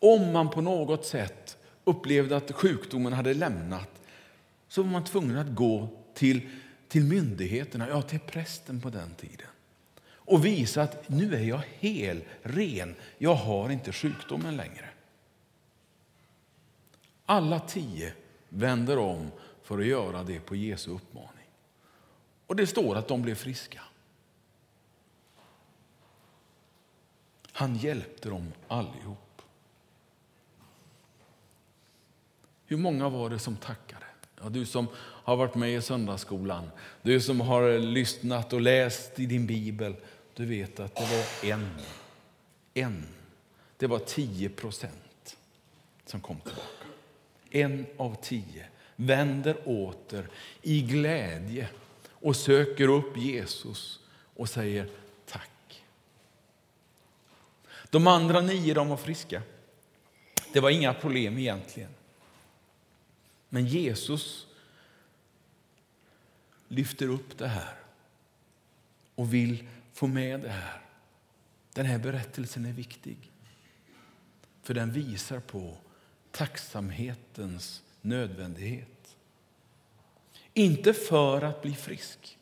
Om 0.00 0.33
man 0.33 0.50
på 0.50 0.61
något 0.61 1.07
sätt 1.07 1.59
upplevde 1.85 2.37
att 2.37 2.52
sjukdomen 2.52 3.12
hade 3.12 3.35
lämnat 3.35 3.90
så 4.69 4.83
var 4.83 4.90
man 4.90 5.04
tvungen 5.04 5.38
att 5.38 5.54
gå 5.54 5.88
till, 6.14 6.40
till 6.88 7.04
myndigheterna, 7.04 7.88
ja 7.88 8.02
till 8.02 8.21
prästen 8.21 8.81
på 8.81 8.90
den 8.90 9.14
tiden 9.14 9.47
och 10.07 10.45
visa 10.45 10.83
att 10.83 11.09
nu 11.09 11.35
är 11.35 11.43
jag 11.43 11.62
hel, 11.78 12.25
ren, 12.43 12.95
jag 13.19 13.35
har 13.35 13.71
inte 13.71 13.93
sjukdomen 13.93 14.57
längre. 14.57 14.88
Alla 17.26 17.61
tio 17.61 18.12
vänder 18.49 18.99
om 18.99 19.31
för 19.62 19.78
att 19.78 19.87
göra 19.87 20.23
det 20.23 20.40
på 20.40 20.57
Jesu 20.57 20.90
uppmaning. 20.90 21.49
Och 22.47 22.57
det 22.57 22.66
står 22.66 22.97
att 22.97 23.09
de 23.09 23.23
blev 23.23 23.35
friska. 23.35 23.81
Han 27.56 27.76
hjälpte 27.76 28.28
dem 28.28 28.52
allihop. 28.68 29.42
Hur 32.66 32.76
många 32.76 33.08
var 33.08 33.30
det 33.30 33.38
som 33.38 33.56
tackade? 33.56 34.04
Ja, 34.42 34.49
du 34.49 34.66
som 34.66 34.87
har 34.96 35.37
varit 35.37 35.54
med 35.54 35.75
i 35.75 35.82
söndagsskolan, 35.82 36.70
du 37.02 37.20
som 37.20 37.40
har 37.40 37.78
lyssnat 37.78 38.52
och 38.52 38.61
läst 38.61 39.18
i 39.18 39.26
din 39.26 39.46
bibel, 39.46 39.96
du 40.34 40.46
vet 40.46 40.80
att 40.80 40.96
det 40.96 41.02
var 41.02 41.50
en. 41.50 41.70
En. 42.75 43.06
Det 43.76 43.87
var 43.87 43.99
10 43.99 44.49
procent 44.49 45.37
som 46.06 46.20
kom 46.20 46.37
tillbaka. 46.40 46.87
En 47.50 47.87
av 47.96 48.16
tio 48.23 48.66
vänder 48.96 49.56
åter 49.64 50.28
i 50.62 50.82
glädje 50.82 51.68
och 52.11 52.37
söker 52.37 52.88
upp 52.88 53.16
Jesus 53.16 54.00
och 54.37 54.49
säger. 54.49 54.88
De 57.94 58.06
andra 58.06 58.40
nio 58.40 58.74
de 58.74 58.88
var 58.88 58.96
friska. 58.96 59.42
Det 60.52 60.60
var 60.60 60.70
inga 60.70 60.94
problem 60.94 61.38
egentligen. 61.38 61.90
Men 63.48 63.66
Jesus 63.66 64.46
lyfter 66.68 67.08
upp 67.08 67.38
det 67.38 67.48
här 67.48 67.74
och 69.14 69.34
vill 69.34 69.68
få 69.92 70.06
med 70.06 70.40
det 70.40 70.48
här. 70.48 70.82
Den 71.72 71.86
här 71.86 71.98
berättelsen 71.98 72.66
är 72.66 72.72
viktig. 72.72 73.32
För 74.62 74.74
den 74.74 74.92
visar 74.92 75.40
på 75.40 75.76
tacksamhetens 76.30 77.82
nödvändighet. 78.00 79.16
Inte 80.54 80.94
för 80.94 81.42
att 81.42 81.62
bli 81.62 81.74
frisk. 81.74 82.38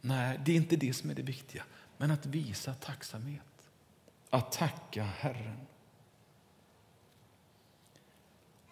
Nej, 0.00 0.40
det 0.44 0.52
är 0.52 0.56
inte 0.56 0.76
det 0.76 0.94
som 0.94 1.10
är 1.10 1.14
det 1.14 1.22
viktiga. 1.22 1.64
Men 2.00 2.10
att 2.10 2.26
visa 2.26 2.74
tacksamhet. 2.74 3.70
Att 4.30 4.52
tacka 4.52 5.02
Herren. 5.02 5.56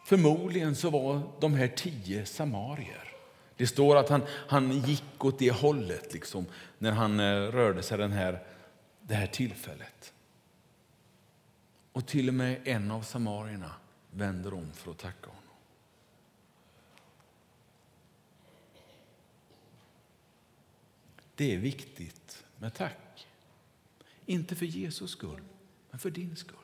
Förmodligen 0.06 0.76
så 0.76 0.90
var 0.90 1.22
de 1.40 1.54
här 1.54 1.68
tio 1.68 2.26
samarier. 2.26 3.12
Det 3.56 3.66
står 3.66 3.96
att 3.96 4.08
han, 4.08 4.22
han 4.28 4.80
gick 4.80 5.24
åt 5.24 5.38
det 5.38 5.50
hållet 5.50 6.12
liksom, 6.12 6.46
när 6.78 6.92
han 6.92 7.20
eh, 7.20 7.24
rörde 7.34 7.82
sig 7.82 7.98
den 7.98 8.12
här, 8.12 8.46
det 9.00 9.14
här 9.14 9.26
tillfället. 9.26 10.12
Och 11.92 12.06
till 12.06 12.28
och 12.28 12.34
med 12.34 12.68
en 12.68 12.90
av 12.90 13.02
samarierna 13.02 13.72
vänder 14.10 14.54
om 14.54 14.72
för 14.72 14.90
att 14.90 14.98
tacka 14.98 15.26
honom. 15.26 15.42
Det 21.34 21.54
är 21.54 21.58
viktigt 21.58 22.44
med 22.58 22.74
tack. 22.74 22.96
Inte 24.28 24.56
för 24.56 24.66
Jesus 24.66 25.10
skull, 25.10 25.40
men 25.90 25.98
för 25.98 26.10
din 26.10 26.36
skull. 26.36 26.56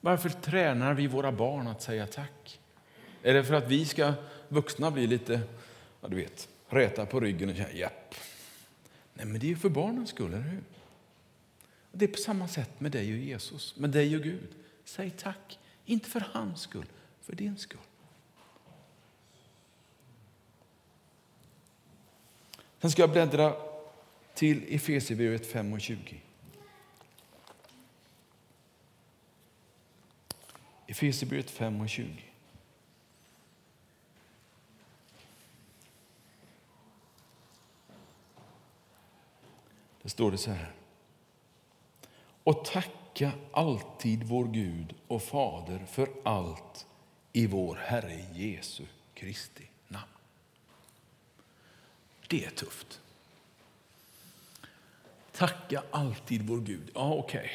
Varför 0.00 0.28
tränar 0.28 0.94
vi 0.94 1.06
våra 1.06 1.32
barn 1.32 1.66
att 1.66 1.82
säga 1.82 2.06
tack? 2.06 2.60
Är 3.22 3.34
det 3.34 3.44
för 3.44 3.54
att 3.54 3.68
vi 3.68 3.84
ska 3.84 4.14
vuxna 4.48 4.90
bli 4.90 5.06
lite, 5.06 5.40
ja, 6.00 6.08
du 6.08 6.16
vet, 6.16 6.48
räta 6.68 7.06
på 7.06 7.20
ryggen 7.20 7.48
och 7.48 7.56
känna 7.56 7.72
japp? 7.72 8.14
Nej, 9.14 9.26
men 9.26 9.40
det 9.40 9.46
är 9.46 9.48
ju 9.48 9.56
för 9.56 9.68
barnens 9.68 10.10
skull, 10.10 10.34
eller 10.34 10.44
hur? 10.44 10.64
Det 11.92 12.04
är 12.04 12.08
på 12.08 12.18
samma 12.18 12.48
sätt 12.48 12.80
med 12.80 12.92
dig 12.92 13.12
och 13.12 13.18
Jesus, 13.18 13.76
med 13.76 13.90
dig 13.90 14.16
och 14.16 14.22
Gud. 14.22 14.48
Säg 14.84 15.10
tack, 15.10 15.58
inte 15.84 16.10
för 16.10 16.24
hans 16.32 16.60
skull, 16.60 16.86
för 17.22 17.36
din 17.36 17.58
skull. 17.58 17.80
Sen 22.78 22.90
ska 22.90 23.02
jag 23.02 23.12
bläddra 23.12 23.69
till 24.40 24.74
Efesierbrevet 24.74 25.46
5 25.46 25.72
och 25.72 25.80
20. 25.80 26.20
Efesierbrevet 30.86 31.50
5 31.50 31.80
och 31.80 31.88
20. 31.88 32.24
Står 40.04 40.30
det 40.30 40.38
så 40.38 40.50
här. 40.50 40.72
Och 42.44 42.64
tacka 42.64 43.32
alltid 43.52 44.24
vår 44.24 44.44
Gud 44.44 44.94
och 45.06 45.22
Fader 45.22 45.86
för 45.86 46.08
allt 46.24 46.86
i 47.32 47.46
vår 47.46 47.76
Herre 47.76 48.26
Jesu 48.32 48.86
Kristi 49.14 49.68
namn. 49.88 50.12
Det 52.28 52.44
är 52.44 52.50
tufft. 52.50 53.00
Tacka 55.40 55.82
alltid 55.90 56.42
vår 56.42 56.60
Gud. 56.60 56.90
Ja, 56.94 57.14
okej. 57.14 57.40
Okay. 57.40 57.50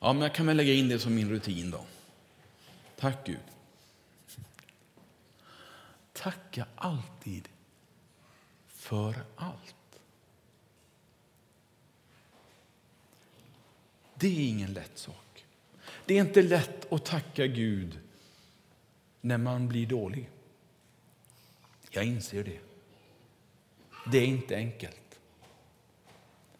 Ja, 0.00 0.12
men 0.12 0.22
jag 0.22 0.34
kan 0.34 0.46
väl 0.46 0.56
lägga 0.56 0.72
in 0.72 0.88
det 0.88 0.98
som 0.98 1.14
min 1.14 1.30
rutin 1.30 1.70
då. 1.70 1.84
Tack 2.96 3.26
Gud. 3.26 3.38
Tacka 6.12 6.66
alltid 6.76 7.48
för 8.66 9.14
allt. 9.36 10.00
Det 14.14 14.26
är 14.26 14.48
ingen 14.48 14.72
lätt 14.72 14.98
sak. 14.98 15.44
Det 16.06 16.14
är 16.14 16.20
inte 16.20 16.42
lätt 16.42 16.92
att 16.92 17.04
tacka 17.04 17.46
Gud 17.46 17.98
när 19.20 19.38
man 19.38 19.68
blir 19.68 19.86
dålig. 19.86 20.30
Jag 21.90 22.04
inser 22.04 22.44
det. 22.44 22.58
Det 24.12 24.18
är 24.18 24.26
inte 24.26 24.56
enkelt. 24.56 25.05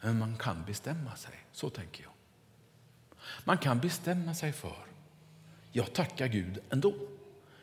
Men 0.07 0.19
man 0.19 0.37
kan 0.37 0.65
bestämma 0.67 1.17
sig. 1.17 1.35
Så 1.53 1.71
tänker 1.71 2.03
jag. 2.03 2.13
Man 3.45 3.59
kan 3.59 3.81
bestämma 3.81 4.35
sig 4.35 4.53
för 4.53 4.77
jag 5.73 5.93
tackar 5.93 6.27
Gud 6.27 6.59
ändå. 6.71 6.95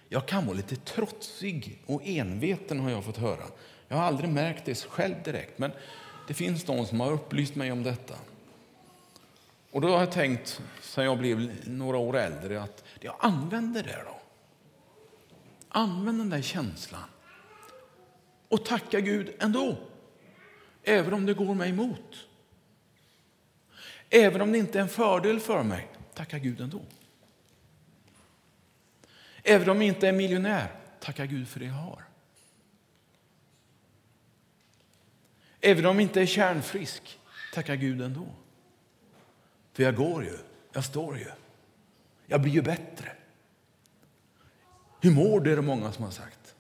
Jag 0.10 0.28
kan 0.28 0.46
vara 0.46 0.58
lite 0.58 0.76
trotsig 0.76 1.84
och 1.86 2.02
enveten 2.06 2.80
har 2.80 2.90
jag 2.90 3.06
fått 3.06 3.18
höra. 3.18 3.44
Jag 3.88 3.98
har 3.98 4.04
aldrig 4.04 4.30
märkt 4.30 4.66
det 4.66 4.86
själv 4.86 5.16
direkt, 5.24 5.60
men 5.60 5.72
det 6.28 6.34
finns 6.34 6.64
de 6.64 6.86
som 6.86 7.00
har 7.00 7.12
upplyst 7.12 7.56
mig 7.56 7.72
om 7.72 7.84
detta. 7.84 8.16
Och 9.72 9.82
då 9.82 9.88
har 9.88 10.00
jag 10.00 10.12
tänkt, 10.12 10.62
sen 10.82 11.06
jag 11.06 11.18
blev 11.18 11.68
några 11.68 11.98
år 11.98 12.18
äldre, 12.18 12.62
att 12.62 12.84
jag 13.00 13.16
använder 13.20 13.84
det 13.84 14.04
då. 14.06 14.20
Använd 15.70 16.20
den 16.20 16.30
där 16.30 16.42
känslan. 16.42 17.10
Och 18.50 18.66
tacka 18.66 19.00
Gud 19.00 19.34
ändå. 19.40 19.78
Även 20.84 21.14
om 21.14 21.26
det 21.26 21.34
går 21.34 21.56
mig 21.56 21.70
emot. 21.70 22.28
Även 24.16 24.42
om 24.42 24.52
det 24.52 24.58
inte 24.58 24.78
är 24.78 24.82
en 24.82 24.90
fördel 24.90 25.40
för 25.40 25.64
mig, 25.64 25.88
tacka 26.14 26.40
Gud 26.40 26.62
ändå. 26.62 26.82
Även 29.44 29.70
om 29.70 29.78
jag 29.78 29.88
inte 29.88 30.08
är 30.08 30.12
miljonär, 30.12 30.72
tacka 31.00 31.26
Gud 31.26 31.48
för 31.48 31.60
det 31.60 31.66
jag 31.66 31.74
har. 31.74 32.04
Även 35.62 35.86
om 35.86 35.96
jag 35.96 36.02
inte 36.02 36.22
är 36.22 36.26
kärnfrisk, 36.26 37.20
tacka 37.54 37.76
Gud 37.76 38.02
ändå. 38.02 38.26
För 39.74 39.84
jag 39.84 39.96
går 39.96 40.24
ju, 40.24 40.38
jag 40.74 40.86
står 40.86 41.18
ju. 41.18 41.32
Jag 42.26 42.42
blir 42.42 42.52
ju 42.52 42.62
bättre. 42.62 43.12
Hur 45.02 45.12
mår 45.12 45.40
du? 45.40 45.52
är 45.52 45.56
det 45.56 45.62
många 45.62 45.92
som 45.92 46.04
har 46.04 46.12
sagt. 46.12 46.56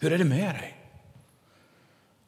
Hur 0.00 0.12
är 0.12 0.18
det 0.18 0.24
med 0.24 0.54
dig? 0.54 0.76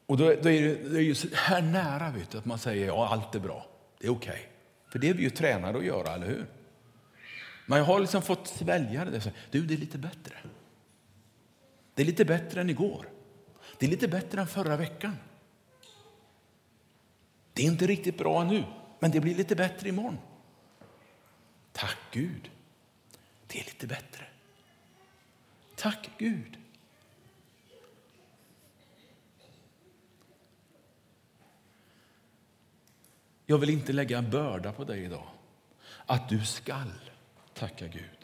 Och 0.05 0.17
då, 0.17 0.25
då 0.25 0.49
är 0.49 0.61
det, 0.61 0.75
det 0.75 0.97
är 0.97 1.03
ju 1.03 1.15
så 1.15 1.27
här 1.33 1.61
nära 1.61 2.11
vet 2.11 2.29
du, 2.29 2.37
att 2.37 2.45
man 2.45 2.59
säger 2.59 2.87
ja, 2.87 3.07
allt 3.07 3.35
är 3.35 3.39
bra. 3.39 3.67
Det 4.03 4.07
är 4.07 4.11
okej. 4.11 4.31
Okay. 4.31 4.43
För 4.87 4.99
det 4.99 5.09
är 5.09 5.13
vi 5.13 5.23
ju 5.23 5.29
tränade 5.29 5.77
att 5.77 5.85
göra, 5.85 6.13
eller 6.13 6.27
hur? 6.27 6.45
Men 7.65 7.77
jag 7.77 7.85
har 7.85 7.99
liksom 7.99 8.21
fått 8.21 8.47
svälja 8.47 9.05
det. 9.05 9.33
Du, 9.51 9.65
det 9.65 9.73
är 9.73 9.77
lite 9.77 9.97
bättre. 9.97 10.35
Det 11.93 12.01
är 12.01 12.05
lite 12.05 12.25
bättre 12.25 12.61
än 12.61 12.69
igår. 12.69 13.09
Det 13.77 13.85
är 13.85 13.89
lite 13.89 14.07
bättre 14.07 14.41
än 14.41 14.47
förra 14.47 14.77
veckan. 14.77 15.17
Det 17.53 17.63
är 17.63 17.65
inte 17.67 17.87
riktigt 17.87 18.17
bra 18.17 18.43
nu, 18.43 18.63
men 18.99 19.11
det 19.11 19.19
blir 19.19 19.35
lite 19.35 19.55
bättre 19.55 19.89
imorgon. 19.89 20.17
Tack 21.71 21.97
Gud, 22.11 22.51
det 23.47 23.59
är 23.59 23.65
lite 23.65 23.87
bättre. 23.87 24.25
Tack 25.75 26.09
Gud. 26.17 26.57
Jag 33.53 33.57
vill 33.57 33.69
inte 33.69 33.93
lägga 33.93 34.17
en 34.17 34.29
börda 34.29 34.71
på 34.71 34.83
dig 34.83 35.03
idag. 35.03 35.27
Att 36.05 36.29
du 36.29 36.45
skall 36.45 36.91
tacka 37.53 37.87
Gud. 37.87 38.17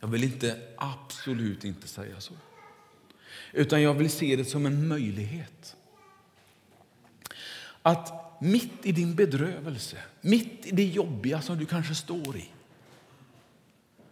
Jag 0.00 0.08
vill 0.08 0.24
inte, 0.24 0.58
absolut 0.76 1.64
inte 1.64 1.88
säga 1.88 2.20
så. 2.20 2.34
Utan 3.52 3.82
jag 3.82 3.94
vill 3.94 4.10
se 4.10 4.36
det 4.36 4.44
som 4.44 4.66
en 4.66 4.88
möjlighet. 4.88 5.76
Att 7.82 8.40
mitt 8.40 8.86
i 8.86 8.92
din 8.92 9.14
bedrövelse, 9.14 10.02
mitt 10.20 10.66
i 10.66 10.70
det 10.70 10.84
jobbiga 10.84 11.42
som 11.42 11.58
du 11.58 11.66
kanske 11.66 11.94
står 11.94 12.36
i. 12.36 12.48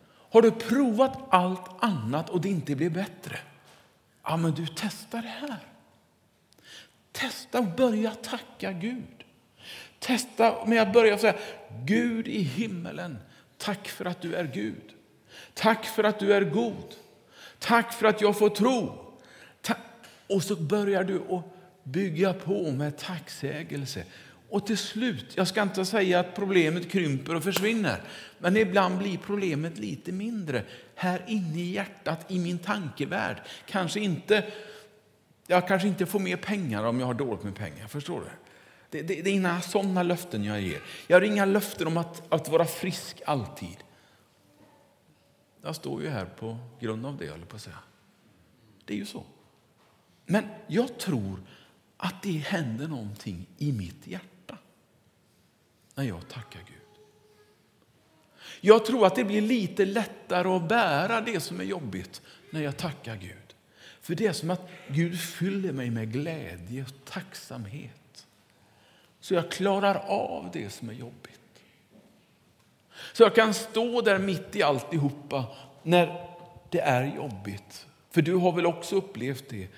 Har 0.04 0.42
du 0.42 0.50
provat 0.50 1.18
allt 1.30 1.84
annat 1.84 2.30
och 2.30 2.40
det 2.40 2.48
inte 2.48 2.76
blir 2.76 2.90
bättre? 2.90 3.38
Ja, 4.22 4.36
men 4.36 4.54
du 4.54 4.66
testar 4.76 5.22
det 5.22 5.28
här. 5.28 5.58
Testa 7.12 7.58
att 7.58 7.76
börja 7.76 8.14
tacka 8.14 8.72
Gud. 8.72 9.21
Testa 10.02 10.66
med 10.66 10.82
att 10.82 10.92
börja 10.92 11.18
säga 11.18 11.34
Gud 11.84 12.28
i 12.28 12.42
himmelen, 12.42 13.18
tack 13.58 13.88
för 13.88 14.04
att 14.04 14.20
du 14.20 14.34
är 14.34 14.44
Gud. 14.44 14.92
Tack 15.54 15.84
för 15.84 16.04
att 16.04 16.18
du 16.18 16.32
är 16.32 16.42
god. 16.42 16.94
Tack 17.58 17.92
för 17.92 18.06
att 18.06 18.20
jag 18.20 18.38
får 18.38 18.48
tro. 18.48 18.98
Och 20.26 20.42
så 20.42 20.56
börjar 20.56 21.04
du 21.04 21.22
att 21.30 21.44
bygga 21.82 22.32
på 22.32 22.70
med 22.70 22.98
tacksägelse. 22.98 24.04
Och 24.48 24.66
till 24.66 24.78
slut, 24.78 25.26
jag 25.34 25.48
ska 25.48 25.62
inte 25.62 25.84
säga 25.84 26.20
att 26.20 26.34
problemet 26.34 26.90
krymper 26.90 27.34
och 27.34 27.44
försvinner, 27.44 28.02
men 28.38 28.56
ibland 28.56 28.98
blir 28.98 29.18
problemet 29.18 29.78
lite 29.78 30.12
mindre 30.12 30.62
här 30.94 31.24
inne 31.26 31.60
i 31.60 31.72
hjärtat, 31.72 32.30
i 32.30 32.38
min 32.38 32.58
tankevärld. 32.58 33.36
Kanske 33.66 34.00
inte, 34.00 34.44
jag 35.46 35.68
kanske 35.68 35.88
inte 35.88 36.06
får 36.06 36.18
mer 36.18 36.36
pengar 36.36 36.84
om 36.84 37.00
jag 37.00 37.06
har 37.06 37.14
dåligt 37.14 37.44
med 37.44 37.54
pengar, 37.54 37.86
förstår 37.86 38.20
du? 38.20 38.41
Det, 38.92 39.02
det, 39.02 39.22
det 39.22 39.30
är 39.30 39.34
inga 39.34 39.60
sådana 39.60 40.02
löften 40.02 40.44
jag 40.44 40.60
ger. 40.60 40.82
Jag 41.06 41.16
har 41.16 41.22
inga 41.22 41.44
löften 41.44 41.86
om 41.86 41.96
att, 41.96 42.32
att 42.32 42.48
vara 42.48 42.64
frisk 42.64 43.22
alltid. 43.26 43.76
Jag 45.62 45.76
står 45.76 46.02
ju 46.02 46.08
här 46.08 46.24
på 46.24 46.58
grund 46.80 47.06
av 47.06 47.16
det, 47.16 47.24
jag 47.24 47.48
på 47.48 47.56
att 47.56 47.62
säga. 47.62 47.78
Det 48.84 48.94
är 48.94 48.98
ju 48.98 49.06
så. 49.06 49.24
Men 50.26 50.44
jag 50.66 50.98
tror 50.98 51.42
att 51.96 52.22
det 52.22 52.38
händer 52.38 52.88
någonting 52.88 53.46
i 53.58 53.72
mitt 53.72 54.06
hjärta 54.06 54.58
när 55.94 56.04
jag 56.04 56.28
tackar 56.28 56.60
Gud. 56.60 56.76
Jag 58.60 58.86
tror 58.86 59.06
att 59.06 59.14
det 59.14 59.24
blir 59.24 59.40
lite 59.40 59.84
lättare 59.84 60.48
att 60.48 60.68
bära 60.68 61.20
det 61.20 61.40
som 61.40 61.60
är 61.60 61.64
jobbigt 61.64 62.22
när 62.50 62.60
jag 62.60 62.76
tackar 62.76 63.16
Gud. 63.16 63.54
För 64.00 64.14
det 64.14 64.26
är 64.26 64.32
som 64.32 64.50
att 64.50 64.68
Gud 64.88 65.20
fyller 65.20 65.72
mig 65.72 65.90
med 65.90 66.12
glädje 66.12 66.82
och 66.82 67.04
tacksamhet. 67.04 68.01
Så 69.22 69.34
jag 69.34 69.50
klarar 69.50 69.94
av 70.06 70.50
det 70.52 70.70
som 70.70 70.88
är 70.88 70.92
jobbigt. 70.92 71.40
Så 73.12 73.22
jag 73.22 73.34
kan 73.34 73.54
stå 73.54 74.00
där 74.00 74.18
mitt 74.18 74.56
i 74.56 74.62
alltihopa 74.62 75.44
när 75.82 76.28
det 76.70 76.80
är 76.80 77.16
jobbigt. 77.16 77.86
För 78.10 78.22
du 78.22 78.34
har 78.34 78.52
väl 78.52 78.66
också 78.66 78.96
upplevt 78.96 79.48
det 79.48 79.68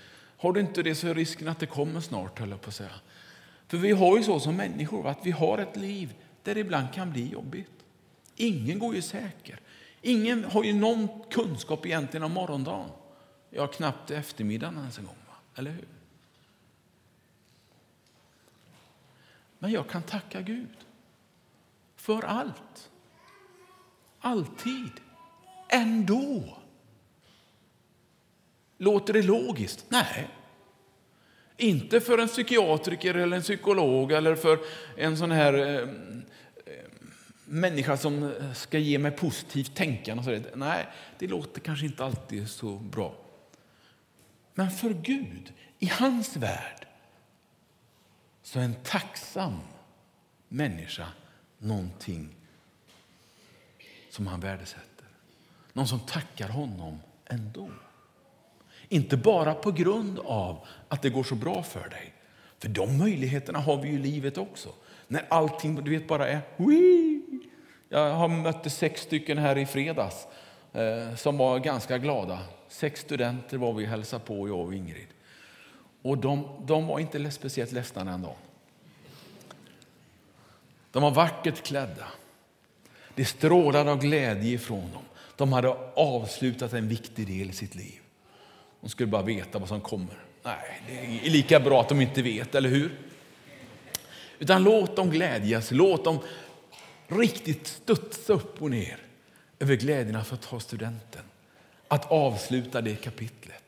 har 0.44 0.52
du 0.52 0.60
inte 0.60 0.82
det 0.82 0.94
så 0.94 1.08
är 1.08 1.14
risken 1.14 1.48
att 1.48 1.58
det 1.58 1.66
kommer 1.66 2.00
snart, 2.00 2.38
höll 2.38 2.50
jag 2.50 2.60
på 2.60 2.68
att 2.68 2.74
säga. 2.74 2.90
För 3.68 3.76
vi 3.76 3.92
har 3.92 4.16
ju 4.16 4.24
så 4.24 4.40
som 4.40 4.56
människor, 4.56 5.06
att 5.08 5.18
vi 5.22 5.30
har 5.30 5.58
ett 5.58 5.76
liv 5.76 6.14
där 6.42 6.54
det 6.54 6.60
ibland 6.60 6.92
kan 6.92 7.12
bli 7.12 7.28
jobbigt. 7.28 7.70
Ingen 8.36 8.78
går 8.78 8.94
ju 8.94 9.02
säker. 9.02 9.60
Ingen 10.02 10.44
har 10.44 10.64
ju 10.64 10.72
någon 10.72 11.08
kunskap 11.30 11.86
egentligen 11.86 12.24
om 12.24 12.32
morgondagen. 12.32 12.90
Ja, 13.50 13.66
knappt 13.66 14.10
eftermiddagen 14.10 14.78
ens 14.78 14.98
en 14.98 15.04
gång, 15.04 15.16
va? 15.28 15.34
eller 15.54 15.70
hur? 15.70 15.88
Men 19.64 19.72
jag 19.72 19.88
kan 19.88 20.02
tacka 20.02 20.42
Gud 20.42 20.76
för 21.96 22.22
allt. 22.22 22.90
Alltid. 24.20 24.90
Ändå. 25.68 26.58
Låter 28.78 29.12
det 29.12 29.22
logiskt? 29.22 29.86
Nej. 29.88 30.28
Inte 31.56 32.00
för 32.00 32.18
en 32.18 32.28
psykiatriker 32.28 33.14
eller 33.14 33.36
en 33.36 33.42
psykolog 33.42 34.12
eller 34.12 34.34
för 34.34 34.58
en 34.96 35.16
sån 35.16 35.30
här 35.30 35.54
eh, 35.54 35.78
eh 35.78 35.88
människa 37.44 37.96
som 37.96 38.22
eh, 38.22 38.52
ska 38.52 38.78
ge 38.78 38.98
mig 38.98 39.10
positivt 39.10 39.74
tänkande. 39.74 40.42
Nej, 40.54 40.86
det 41.18 41.26
låter 41.26 41.60
kanske 41.60 41.86
inte 41.86 42.04
alltid 42.04 42.50
så 42.50 42.76
bra. 42.76 43.14
Men 44.54 44.70
för 44.70 44.90
Gud, 44.90 45.52
i 45.78 45.86
hans 45.86 46.36
värld, 46.36 46.83
så 48.44 48.58
är 48.58 48.64
en 48.64 48.74
tacksam 48.74 49.58
människa 50.48 51.06
någonting 51.58 52.28
som 54.10 54.26
han 54.26 54.40
värdesätter. 54.40 55.06
Någon 55.72 55.88
som 55.88 56.00
tackar 56.00 56.48
honom 56.48 57.00
ändå. 57.26 57.68
Inte 58.88 59.16
bara 59.16 59.54
på 59.54 59.72
grund 59.72 60.18
av 60.18 60.66
att 60.88 61.02
det 61.02 61.10
går 61.10 61.24
så 61.24 61.34
bra 61.34 61.62
för 61.62 61.88
dig. 61.88 62.14
För 62.58 62.68
de 62.68 62.98
möjligheterna 62.98 63.58
har 63.58 63.76
vi 63.76 63.88
ju 63.88 63.94
i 63.94 63.98
livet 63.98 64.38
också. 64.38 64.68
När 65.08 65.26
allting 65.28 65.84
du 65.84 65.90
vet, 65.90 66.08
bara 66.08 66.28
är 66.28 66.40
Wii! 66.56 67.22
Jag 67.88 68.14
har 68.14 68.28
mötte 68.28 68.70
sex 68.70 69.00
stycken 69.00 69.38
här 69.38 69.58
i 69.58 69.66
fredags 69.66 70.26
eh, 70.72 71.14
som 71.16 71.38
var 71.38 71.58
ganska 71.58 71.98
glada. 71.98 72.38
Sex 72.68 73.00
studenter 73.00 73.58
var 73.58 73.72
vi 73.72 73.84
och 73.84 73.88
hälsade 73.88 74.24
på, 74.24 74.48
jag 74.48 74.60
och 74.60 74.74
Ingrid. 74.74 75.08
Och 76.04 76.18
de, 76.18 76.48
de 76.66 76.86
var 76.86 76.98
inte 76.98 77.30
speciellt 77.30 77.72
ledsna 77.72 78.04
den 78.04 78.22
dagen. 78.22 78.36
De 80.92 81.02
var 81.02 81.10
vackert 81.10 81.62
klädda. 81.62 82.06
Det 83.14 83.24
strålade 83.24 83.90
av 83.90 83.98
glädje 83.98 84.52
ifrån 84.52 84.92
dem. 84.92 85.02
De 85.36 85.52
hade 85.52 85.68
avslutat 85.94 86.72
en 86.72 86.88
viktig 86.88 87.26
del 87.26 87.50
i 87.50 87.52
sitt 87.52 87.74
liv. 87.74 88.00
De 88.80 88.90
skulle 88.90 89.06
bara 89.06 89.22
veta 89.22 89.58
vad 89.58 89.68
som 89.68 89.80
kommer. 89.80 90.24
Nej, 90.42 90.82
det 90.86 91.26
är 91.26 91.30
lika 91.30 91.60
bra 91.60 91.80
att 91.80 91.88
de 91.88 92.00
inte 92.00 92.22
vet, 92.22 92.54
eller 92.54 92.68
hur? 92.68 92.98
Utan 94.38 94.62
låt 94.62 94.96
dem 94.96 95.10
glädjas, 95.10 95.70
låt 95.70 96.04
dem 96.04 96.18
riktigt 97.06 97.66
studsa 97.66 98.32
upp 98.32 98.62
och 98.62 98.70
ner 98.70 98.98
över 99.58 99.76
glädjen 99.76 100.16
att 100.16 100.26
få 100.26 100.36
ta 100.36 100.60
studenten, 100.60 101.22
att 101.88 102.10
avsluta 102.10 102.80
det 102.80 102.96
kapitlet. 102.96 103.63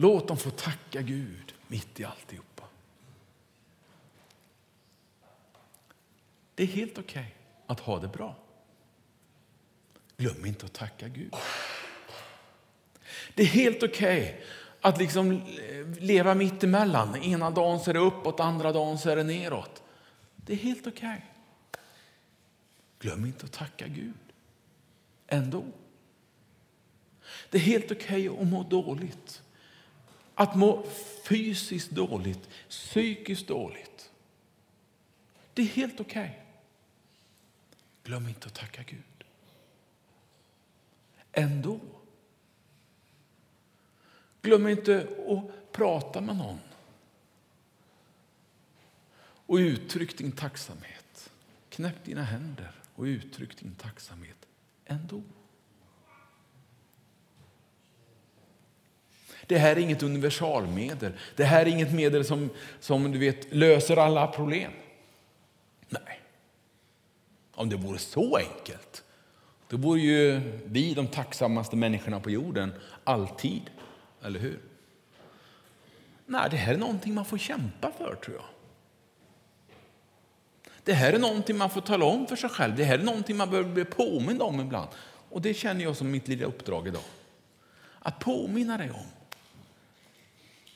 Låt 0.00 0.28
dem 0.28 0.36
få 0.36 0.50
tacka 0.50 1.02
Gud 1.02 1.54
mitt 1.68 2.00
i 2.00 2.04
alltihopa. 2.04 2.64
Det 6.54 6.62
är 6.62 6.66
helt 6.66 6.98
okej 6.98 7.22
okay 7.22 7.32
att 7.66 7.80
ha 7.80 7.98
det 7.98 8.08
bra. 8.08 8.36
Glöm 10.16 10.46
inte 10.46 10.66
att 10.66 10.72
tacka 10.72 11.08
Gud. 11.08 11.34
Det 13.34 13.42
är 13.42 13.46
helt 13.46 13.82
okej 13.82 14.22
okay 14.22 14.44
att 14.80 14.98
liksom 14.98 15.42
leva 15.98 16.34
mitt 16.34 16.64
emellan. 16.64 17.16
Ena 17.16 17.50
dagen 17.50 17.80
så 17.80 17.90
är 17.90 17.94
det 17.94 18.00
uppåt, 18.00 18.40
andra 18.40 18.72
dagen 18.72 18.98
så 18.98 19.10
är 19.10 19.16
det 19.16 19.24
neråt. 19.24 19.82
Det 20.36 20.52
är 20.52 20.56
helt 20.56 20.86
okej. 20.86 21.08
Okay. 21.08 21.20
Glöm 22.98 23.24
inte 23.24 23.44
att 23.44 23.52
tacka 23.52 23.88
Gud 23.88 24.14
ändå. 25.26 25.64
Det 27.50 27.58
är 27.58 27.62
helt 27.62 27.92
okej 27.92 28.28
okay 28.28 28.42
att 28.42 28.48
må 28.48 28.62
dåligt. 28.62 29.42
Att 30.38 30.54
må 30.54 30.86
fysiskt 31.24 31.90
dåligt, 31.90 32.48
psykiskt 32.68 33.48
dåligt. 33.48 34.10
Det 35.54 35.62
är 35.62 35.66
helt 35.66 36.00
okej. 36.00 36.30
Okay. 36.30 36.42
Glöm 38.02 38.28
inte 38.28 38.46
att 38.46 38.54
tacka 38.54 38.82
Gud. 38.82 39.24
Ändå. 41.32 41.80
Glöm 44.42 44.68
inte 44.68 45.08
att 45.28 45.72
prata 45.72 46.20
med 46.20 46.36
någon 46.36 46.60
och 49.46 49.56
uttryck 49.56 50.18
din 50.18 50.32
tacksamhet. 50.32 51.30
Knäpp 51.68 52.04
dina 52.04 52.22
händer 52.22 52.72
och 52.94 53.04
uttryck 53.04 53.60
din 53.60 53.74
tacksamhet 53.74 54.46
ändå. 54.84 55.22
Det 59.48 59.58
här 59.58 59.76
är 59.76 59.80
inget 59.80 60.02
universalmedel. 60.02 61.12
Det 61.36 61.44
här 61.44 61.60
är 61.60 61.66
inget 61.66 61.92
medel 61.92 62.24
som, 62.24 62.50
som 62.80 63.12
du 63.12 63.18
vet, 63.18 63.54
löser 63.54 63.96
alla 63.96 64.26
problem. 64.26 64.72
Nej. 65.88 66.20
Om 67.54 67.68
det 67.68 67.76
vore 67.76 67.98
så 67.98 68.36
enkelt, 68.36 69.04
då 69.68 69.76
vore 69.76 70.00
ju 70.00 70.40
vi 70.64 70.94
de 70.94 71.06
tacksammaste 71.06 71.76
människorna 71.76 72.20
på 72.20 72.30
jorden 72.30 72.72
alltid. 73.04 73.62
Eller 74.22 74.40
hur? 74.40 74.60
Nej, 76.26 76.48
det 76.50 76.56
här 76.56 76.74
är 76.74 76.78
någonting 76.78 77.14
man 77.14 77.24
får 77.24 77.38
kämpa 77.38 77.92
för, 77.98 78.14
tror 78.14 78.36
jag. 78.36 78.46
Det 80.84 80.92
här 80.92 81.12
är 81.12 81.18
någonting 81.18 81.56
man 81.56 81.70
får 81.70 81.80
tala 81.80 82.04
om 82.04 82.26
för 82.26 82.36
sig 82.36 82.50
själv. 82.50 82.76
Det 82.76 82.84
här 82.84 82.98
är 82.98 83.02
någonting 83.02 83.36
man 83.36 83.50
behöver 83.50 83.70
bli 83.70 83.84
påmind 83.84 84.42
om 84.42 84.60
ibland. 84.60 84.88
Och 85.30 85.42
det 85.42 85.54
känner 85.54 85.84
jag 85.84 85.96
som 85.96 86.10
mitt 86.10 86.28
lilla 86.28 86.46
uppdrag 86.46 86.88
idag. 86.88 87.02
Att 87.98 88.18
påminna 88.18 88.78
dig 88.78 88.90
om 88.90 89.17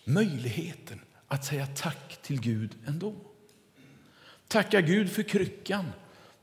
möjligheten 0.04 1.00
att 1.28 1.44
säga 1.44 1.66
tack 1.66 2.22
till 2.22 2.40
Gud 2.40 2.76
ändå. 2.86 3.14
Tacka 4.48 4.80
Gud 4.80 5.12
för 5.12 5.22
kryckan. 5.22 5.92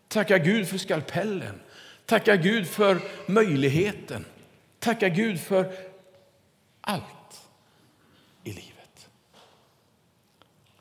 Tacka 0.07 0.37
Gud 0.37 0.67
för 0.67 0.77
skalpellen. 0.77 1.59
Tacka 2.05 2.35
Gud 2.35 2.67
för 2.67 3.01
möjligheten. 3.27 4.25
Tacka 4.79 5.09
Gud 5.09 5.39
för 5.39 5.73
allt 6.81 7.49
i 8.43 8.53
livet. 8.53 9.09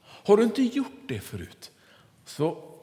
Har 0.02 0.36
du 0.36 0.42
inte 0.42 0.62
gjort 0.62 1.08
det 1.08 1.20
förut, 1.20 1.70
så 2.24 2.74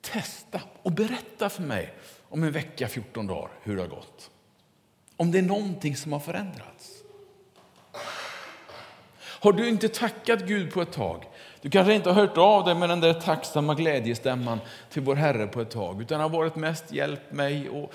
testa 0.00 0.60
och 0.82 0.92
berätta 0.92 1.48
för 1.48 1.62
mig 1.62 1.94
om 2.28 2.42
en 2.42 2.52
vecka, 2.52 2.88
14 2.88 3.26
dagar, 3.26 3.50
hur 3.62 3.76
det 3.76 3.82
har 3.82 3.88
gått. 3.88 4.30
Om 5.16 5.30
det 5.30 5.38
är 5.38 5.42
någonting 5.42 5.96
som 5.96 6.12
har 6.12 6.20
förändrats. 6.20 6.99
Har 9.40 9.52
du 9.52 9.68
inte 9.68 9.88
tackat 9.88 10.46
Gud 10.46 10.72
på 10.72 10.82
ett 10.82 10.92
tag? 10.92 11.24
Du 11.60 11.70
kanske 11.70 11.94
inte 11.94 12.10
har 12.10 12.26
hört 12.26 12.36
av 12.36 12.64
dig 12.64 12.74
med 12.74 12.88
den 12.88 13.00
där 13.00 13.14
tacksamma 13.14 13.74
glädjestämman 13.74 14.60
till 14.90 15.02
vår 15.02 15.16
Herre 15.16 15.46
på 15.46 15.60
ett 15.60 15.70
tag, 15.70 16.02
utan 16.02 16.20
har 16.20 16.28
varit 16.28 16.56
mest 16.56 16.92
hjälp 16.92 17.32
mig 17.32 17.68
och 17.68 17.92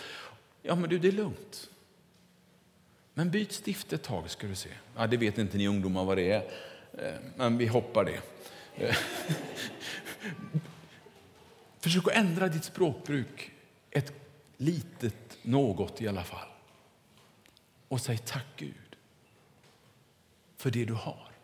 ja, 0.62 0.75
men 0.75 0.89
du, 0.89 0.99
det 0.99 1.08
är 1.08 1.12
lugnt. 1.12 1.69
Men 3.13 3.31
byt 3.31 3.51
stift 3.51 3.93
ett 3.93 4.03
tag 4.03 4.29
ska 4.29 4.47
du 4.47 4.55
se. 4.55 4.69
Ja, 4.97 5.08
det 5.08 5.17
vet 5.17 5.38
inte 5.38 5.58
ni 5.58 5.67
ungdomar 5.67 6.05
vad 6.05 6.17
det 6.17 6.31
är, 6.31 6.43
eh, 6.93 7.13
men 7.36 7.58
vi 7.58 7.67
hoppar 7.67 8.05
det. 8.05 8.19
Försök 11.79 12.08
att 12.08 12.15
ändra 12.15 12.47
ditt 12.47 12.63
språkbruk 12.63 13.51
ett 13.91 14.13
litet 14.58 15.38
något 15.41 16.01
i 16.01 16.08
alla 16.08 16.23
fall. 16.23 16.47
Och 17.88 18.01
säg 18.01 18.17
tack 18.17 18.45
Gud 18.55 18.73
för 20.58 20.71
det 20.71 20.86
du 20.86 20.93
har. 20.93 21.34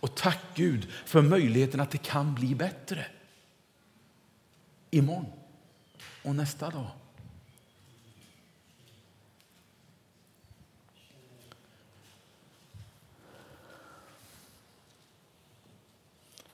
Och 0.00 0.14
tack 0.14 0.38
Gud 0.54 0.90
för 0.90 1.22
möjligheten 1.22 1.80
att 1.80 1.90
det 1.90 2.02
kan 2.02 2.34
bli 2.34 2.54
bättre 2.54 3.06
imorgon 4.90 5.32
och 6.22 6.34
nästa 6.34 6.70
dag. 6.70 6.90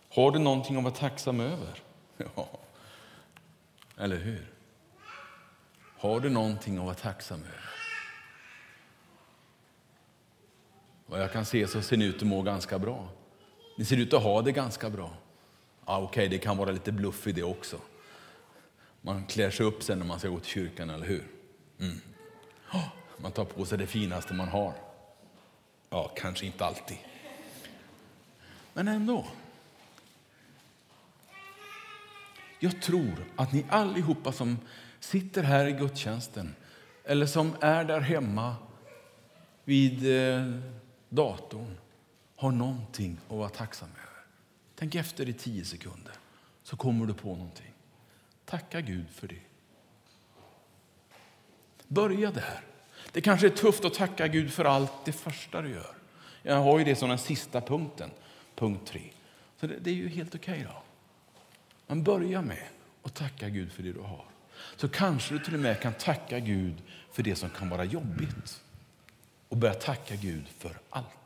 Har 0.09 0.31
du 0.31 0.38
någonting 0.38 0.77
att 0.77 0.83
vara 0.83 0.95
tacksam 0.95 1.40
över? 1.40 1.79
Ja, 2.37 2.49
eller 3.97 4.16
hur? 4.16 4.47
Har 5.99 6.21
du 6.21 6.31
någonting 6.31 6.79
att 6.79 6.85
vara 6.85 6.95
tacksam 6.95 7.40
över? 7.40 7.71
Vad 11.07 11.23
jag 11.23 11.33
kan 11.33 11.45
se 11.45 11.68
så 11.68 11.83
ser 11.83 11.97
ni 11.97 12.05
ut 12.05 12.16
att 12.16 12.23
må 12.23 12.42
ganska 12.42 12.79
bra. 12.79 13.09
Ni 13.76 13.85
ser 13.85 13.96
ut 13.96 14.12
att 14.12 14.22
ha 14.22 14.42
det 14.42 14.52
ganska 14.52 14.90
bra. 14.90 15.11
Ja, 15.87 15.98
Okej, 15.98 16.06
okay, 16.06 16.28
det 16.28 16.38
kan 16.38 16.56
vara 16.56 16.70
lite 16.70 16.92
bluff 16.92 17.26
i 17.26 17.32
det 17.32 17.42
också. 17.42 17.78
Man 19.00 19.24
klär 19.26 19.50
sig 19.50 19.66
upp 19.66 19.82
sen 19.82 19.98
när 19.98 20.06
man 20.06 20.18
ska 20.18 20.28
gå 20.28 20.40
till 20.40 20.50
kyrkan, 20.50 20.90
eller 20.90 21.06
hur? 21.06 21.24
Mm. 21.80 22.00
Man 23.16 23.32
tar 23.32 23.44
på 23.44 23.64
sig 23.64 23.78
det 23.78 23.87
finaste 23.87 24.35
man 24.35 24.48
har. 24.48 24.72
Ja, 25.90 26.11
kanske 26.16 26.46
inte 26.46 26.64
alltid. 26.64 26.98
Men 28.72 28.88
ändå. 28.88 29.26
Jag 32.58 32.82
tror 32.82 33.26
att 33.37 33.52
ni 33.52 33.66
allihopa 33.68 34.32
som 34.32 34.58
sitter 35.00 35.42
här 35.42 35.66
i 35.66 35.72
gudstjänsten 35.72 36.54
eller 37.04 37.26
som 37.26 37.56
är 37.61 37.85
där 37.85 38.00
hemma 38.00 38.56
vid 39.64 40.18
eh, 40.18 40.52
datorn 41.08 41.76
har 42.42 42.52
någonting 42.52 43.18
att 43.28 43.37
vara 43.37 43.48
tacksam 43.48 43.88
över. 43.88 44.24
Tänk 44.74 44.94
efter 44.94 45.28
i 45.28 45.33
tio 45.33 45.64
sekunder 45.64 46.12
så 46.62 46.76
kommer 46.76 47.07
du 47.07 47.14
på 47.14 47.28
någonting. 47.28 47.72
Tacka 48.44 48.81
Gud 48.81 49.05
för 49.11 49.28
det. 49.28 49.40
Börja 51.88 52.31
där. 52.31 52.61
Det 53.12 53.20
kanske 53.20 53.46
är 53.46 53.50
tufft 53.50 53.85
att 53.85 53.94
tacka 53.94 54.28
Gud 54.28 54.52
för 54.52 54.64
allt 54.64 54.92
det 55.05 55.12
första 55.12 55.62
du 55.62 55.68
gör. 55.68 55.94
Jag 56.42 56.57
har 56.57 56.78
ju 56.78 56.85
det 56.85 56.96
som 56.96 57.09
den 57.09 57.18
sista 57.18 57.61
punkten, 57.61 58.11
punkt 58.55 58.87
tre. 58.87 59.02
Så 59.61 59.66
det, 59.66 59.78
det 59.78 59.90
är 59.90 59.94
ju 59.94 60.09
helt 60.09 60.35
okej 60.35 60.55
okay 60.55 60.64
då. 60.64 60.83
Men 61.87 62.02
börja 62.02 62.42
med 62.42 62.66
att 63.02 63.14
tacka 63.14 63.48
Gud 63.48 63.72
för 63.72 63.83
det 63.83 63.92
du 63.92 64.00
har. 64.00 64.24
Så 64.76 64.88
kanske 64.88 65.35
du 65.35 65.40
till 65.44 65.55
och 65.55 65.61
med 65.61 65.81
kan 65.81 65.94
tacka 65.94 66.38
Gud 66.38 66.83
för 67.12 67.22
det 67.22 67.37
som 67.37 67.50
kan 67.50 67.68
vara 67.68 67.85
jobbigt 67.85 68.62
och 69.48 69.57
börja 69.57 69.74
tacka 69.74 70.16
Gud 70.16 70.48
för 70.59 70.78
allt. 70.90 71.21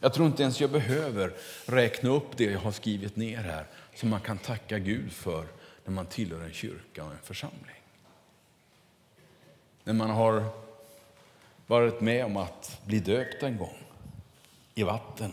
Jag 0.00 0.14
tror 0.14 0.26
inte 0.26 0.42
ens 0.42 0.60
jag 0.60 0.70
behöver 0.70 1.32
räkna 1.66 2.10
upp 2.10 2.36
det 2.36 2.44
jag 2.44 2.60
har 2.60 2.72
skrivit 2.72 3.16
ner 3.16 3.42
här 3.42 3.66
som 3.94 4.08
man 4.08 4.20
kan 4.20 4.38
tacka 4.38 4.78
Gud 4.78 5.12
för 5.12 5.46
när 5.84 5.92
man 5.92 6.06
tillhör 6.06 6.44
en 6.44 6.52
kyrka 6.52 7.04
och 7.04 7.12
en 7.12 7.18
församling. 7.18 7.82
När 9.84 9.94
man 9.94 10.10
har 10.10 10.44
varit 11.66 12.00
med 12.00 12.24
om 12.24 12.36
att 12.36 12.80
bli 12.84 13.00
döpt 13.00 13.42
en 13.42 13.56
gång 13.56 13.78
i 14.74 14.82
vatten, 14.82 15.32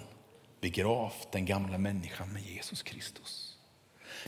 begravt 0.61 1.31
den 1.31 1.45
gamla 1.45 1.77
människan 1.77 2.33
med 2.33 2.41
Jesus 2.41 2.83
Kristus. 2.83 3.57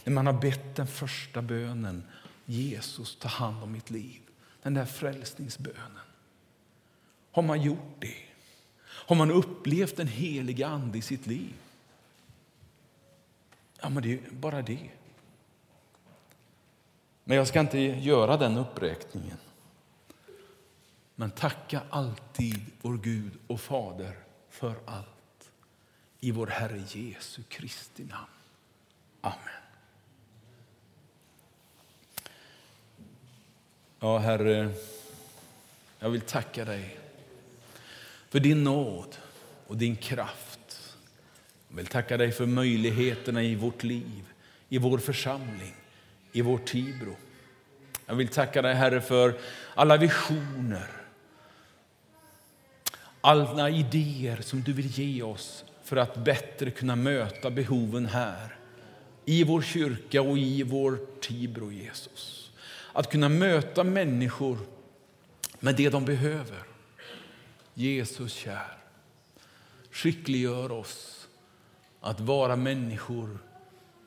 När 0.04 0.14
man 0.14 0.26
har 0.26 0.34
bett 0.34 0.76
den 0.76 0.88
första 0.88 1.42
bönen, 1.42 2.04
Jesus 2.46 3.20
ta 3.20 3.28
hand 3.28 3.64
om 3.64 3.72
mitt 3.72 3.90
liv, 3.90 4.22
den 4.64 4.74
där 4.74 4.86
frälsningsbönen. 4.86 6.00
Har 7.32 7.44
man 7.44 7.62
gjort 7.62 7.96
det? 8.00 8.27
Har 8.98 9.16
man 9.16 9.32
upplevt 9.32 9.98
den 9.98 10.08
heliga 10.08 10.68
Ande 10.68 10.98
i 10.98 11.02
sitt 11.02 11.28
liv? 11.28 11.54
Ja, 13.82 13.90
men 13.90 14.04
det 14.04 14.14
är 14.14 14.20
bara 14.32 14.62
det. 14.62 14.90
Men 17.24 17.38
jag 17.38 17.48
ska 17.48 17.60
inte 17.60 17.80
göra 17.80 18.38
den 18.38 18.58
uppräkningen. 18.58 19.38
Men 21.16 21.32
tacka 21.32 21.82
alltid 21.90 22.66
vår 22.82 22.98
Gud 22.98 23.32
och 23.48 23.62
Fader 23.62 24.18
för 24.50 24.76
allt. 24.86 25.52
I 26.20 26.32
vår 26.32 26.48
Herre 26.48 26.84
Jesu 26.88 27.44
Kristi 27.44 28.04
namn. 28.04 28.28
Amen. 29.22 29.38
Ja, 34.00 34.18
Herre, 34.18 34.74
jag 36.00 36.10
vill 36.10 36.22
tacka 36.22 36.66
dig 36.66 37.00
för 38.38 38.42
din 38.42 38.64
nåd 38.64 39.16
och 39.68 39.78
din 39.78 39.96
kraft. 39.96 40.96
Jag 41.70 41.78
vill 41.78 41.88
tacka 41.88 42.18
dig 42.18 42.32
för 42.32 42.46
möjligheterna 42.46 43.44
i 43.44 43.56
vårt 43.56 43.84
liv, 43.84 44.24
i 44.70 44.78
vår 44.78 44.98
församling, 44.98 45.76
i 46.32 46.42
vår 46.42 46.58
Tibro. 46.58 47.16
Jag 48.06 48.16
vill 48.16 48.28
tacka 48.28 48.62
dig, 48.62 48.76
Herre, 48.76 49.02
för 49.02 49.34
alla 49.76 49.98
visioner, 49.98 50.88
alla 53.22 53.70
idéer 53.70 54.42
som 54.42 54.62
du 54.62 54.74
vill 54.74 55.00
ge 55.00 55.22
oss 55.22 55.66
för 55.84 55.98
att 55.98 56.16
bättre 56.18 56.72
kunna 56.72 56.96
möta 56.96 57.50
behoven 57.50 58.06
här, 58.06 58.56
i 59.26 59.44
vår 59.44 59.62
kyrka 59.62 60.22
och 60.22 60.38
i 60.38 60.64
vår 60.64 61.00
Tibro, 61.22 61.72
Jesus. 61.72 62.52
Att 62.94 63.12
kunna 63.12 63.30
möta 63.30 63.84
människor 63.84 64.58
med 65.60 65.76
det 65.76 65.90
de 65.90 66.06
behöver. 66.06 66.77
Jesus 67.80 68.34
kär, 68.34 68.78
skickliggör 69.92 70.72
oss 70.72 71.28
att 72.00 72.20
vara 72.20 72.56
människor 72.56 73.38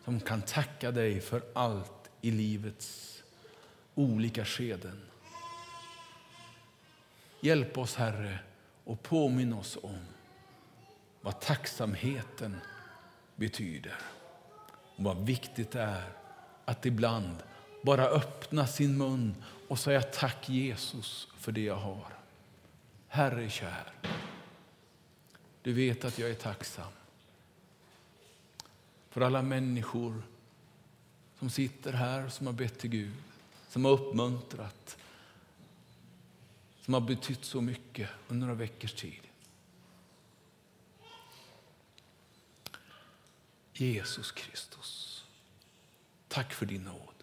som 0.04 0.20
kan 0.20 0.42
tacka 0.42 0.90
dig 0.90 1.20
för 1.20 1.42
allt 1.54 2.10
i 2.20 2.30
livets 2.30 3.22
olika 3.94 4.44
skeden. 4.44 5.00
Hjälp 7.40 7.78
oss, 7.78 7.94
Herre, 7.94 8.38
och 8.84 9.02
påminn 9.02 9.52
oss 9.52 9.78
om 9.82 9.98
vad 11.20 11.40
tacksamheten 11.40 12.60
betyder 13.36 13.98
och 14.96 15.04
vad 15.04 15.26
viktigt 15.26 15.70
det 15.70 15.82
är 15.82 16.12
att 16.64 16.86
ibland 16.86 17.36
bara 17.82 18.06
öppna 18.06 18.66
sin 18.66 18.98
mun 18.98 19.34
och 19.68 19.78
säga 19.78 20.02
tack 20.02 20.48
Jesus 20.48 21.28
för 21.38 21.52
det 21.52 21.64
jag 21.64 21.76
har. 21.76 22.19
Herre 23.12 23.50
kär, 23.50 23.92
du 25.62 25.72
vet 25.72 26.04
att 26.04 26.18
jag 26.18 26.30
är 26.30 26.34
tacksam 26.34 26.92
för 29.08 29.20
alla 29.20 29.42
människor 29.42 30.22
som 31.38 31.50
sitter 31.50 31.92
här 31.92 32.28
som 32.28 32.46
har 32.46 32.54
bett 32.54 32.78
till 32.78 32.90
Gud, 32.90 33.14
som 33.68 33.84
har 33.84 33.92
uppmuntrat, 33.92 34.98
som 36.80 36.94
har 36.94 37.00
betytt 37.00 37.44
så 37.44 37.60
mycket 37.60 38.10
under 38.28 38.46
några 38.46 38.58
veckors 38.58 38.92
tid. 38.92 39.20
Jesus 43.72 44.32
Kristus, 44.32 45.24
tack 46.28 46.52
för 46.52 46.66
din 46.66 46.84
nåd. 46.84 47.14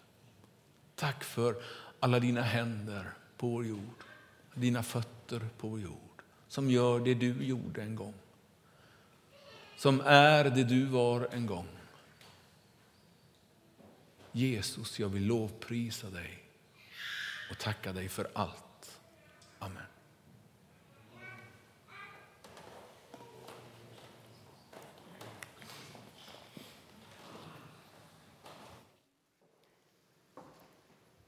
Tack 0.94 1.24
för 1.24 1.62
alla 2.00 2.20
dina 2.20 2.42
händer 2.42 3.12
på 3.36 3.48
vår 3.48 3.66
jord, 3.66 4.04
dina 4.60 4.82
fötter 4.82 5.48
på 5.58 5.68
vår 5.68 5.80
jord 5.80 6.22
som 6.48 6.70
gör 6.70 7.00
det 7.00 7.14
du 7.14 7.44
gjorde 7.44 7.82
en 7.82 7.96
gång. 7.96 8.14
Som 9.76 10.00
är 10.00 10.44
det 10.44 10.64
du 10.64 10.84
var 10.84 11.28
en 11.32 11.46
gång. 11.46 11.68
Jesus, 14.32 14.98
jag 14.98 15.08
vill 15.08 15.26
lovprisa 15.26 16.10
dig 16.10 16.44
och 17.50 17.58
tacka 17.58 17.92
dig 17.92 18.08
för 18.08 18.30
allt. 18.34 19.00
Amen. 19.58 19.82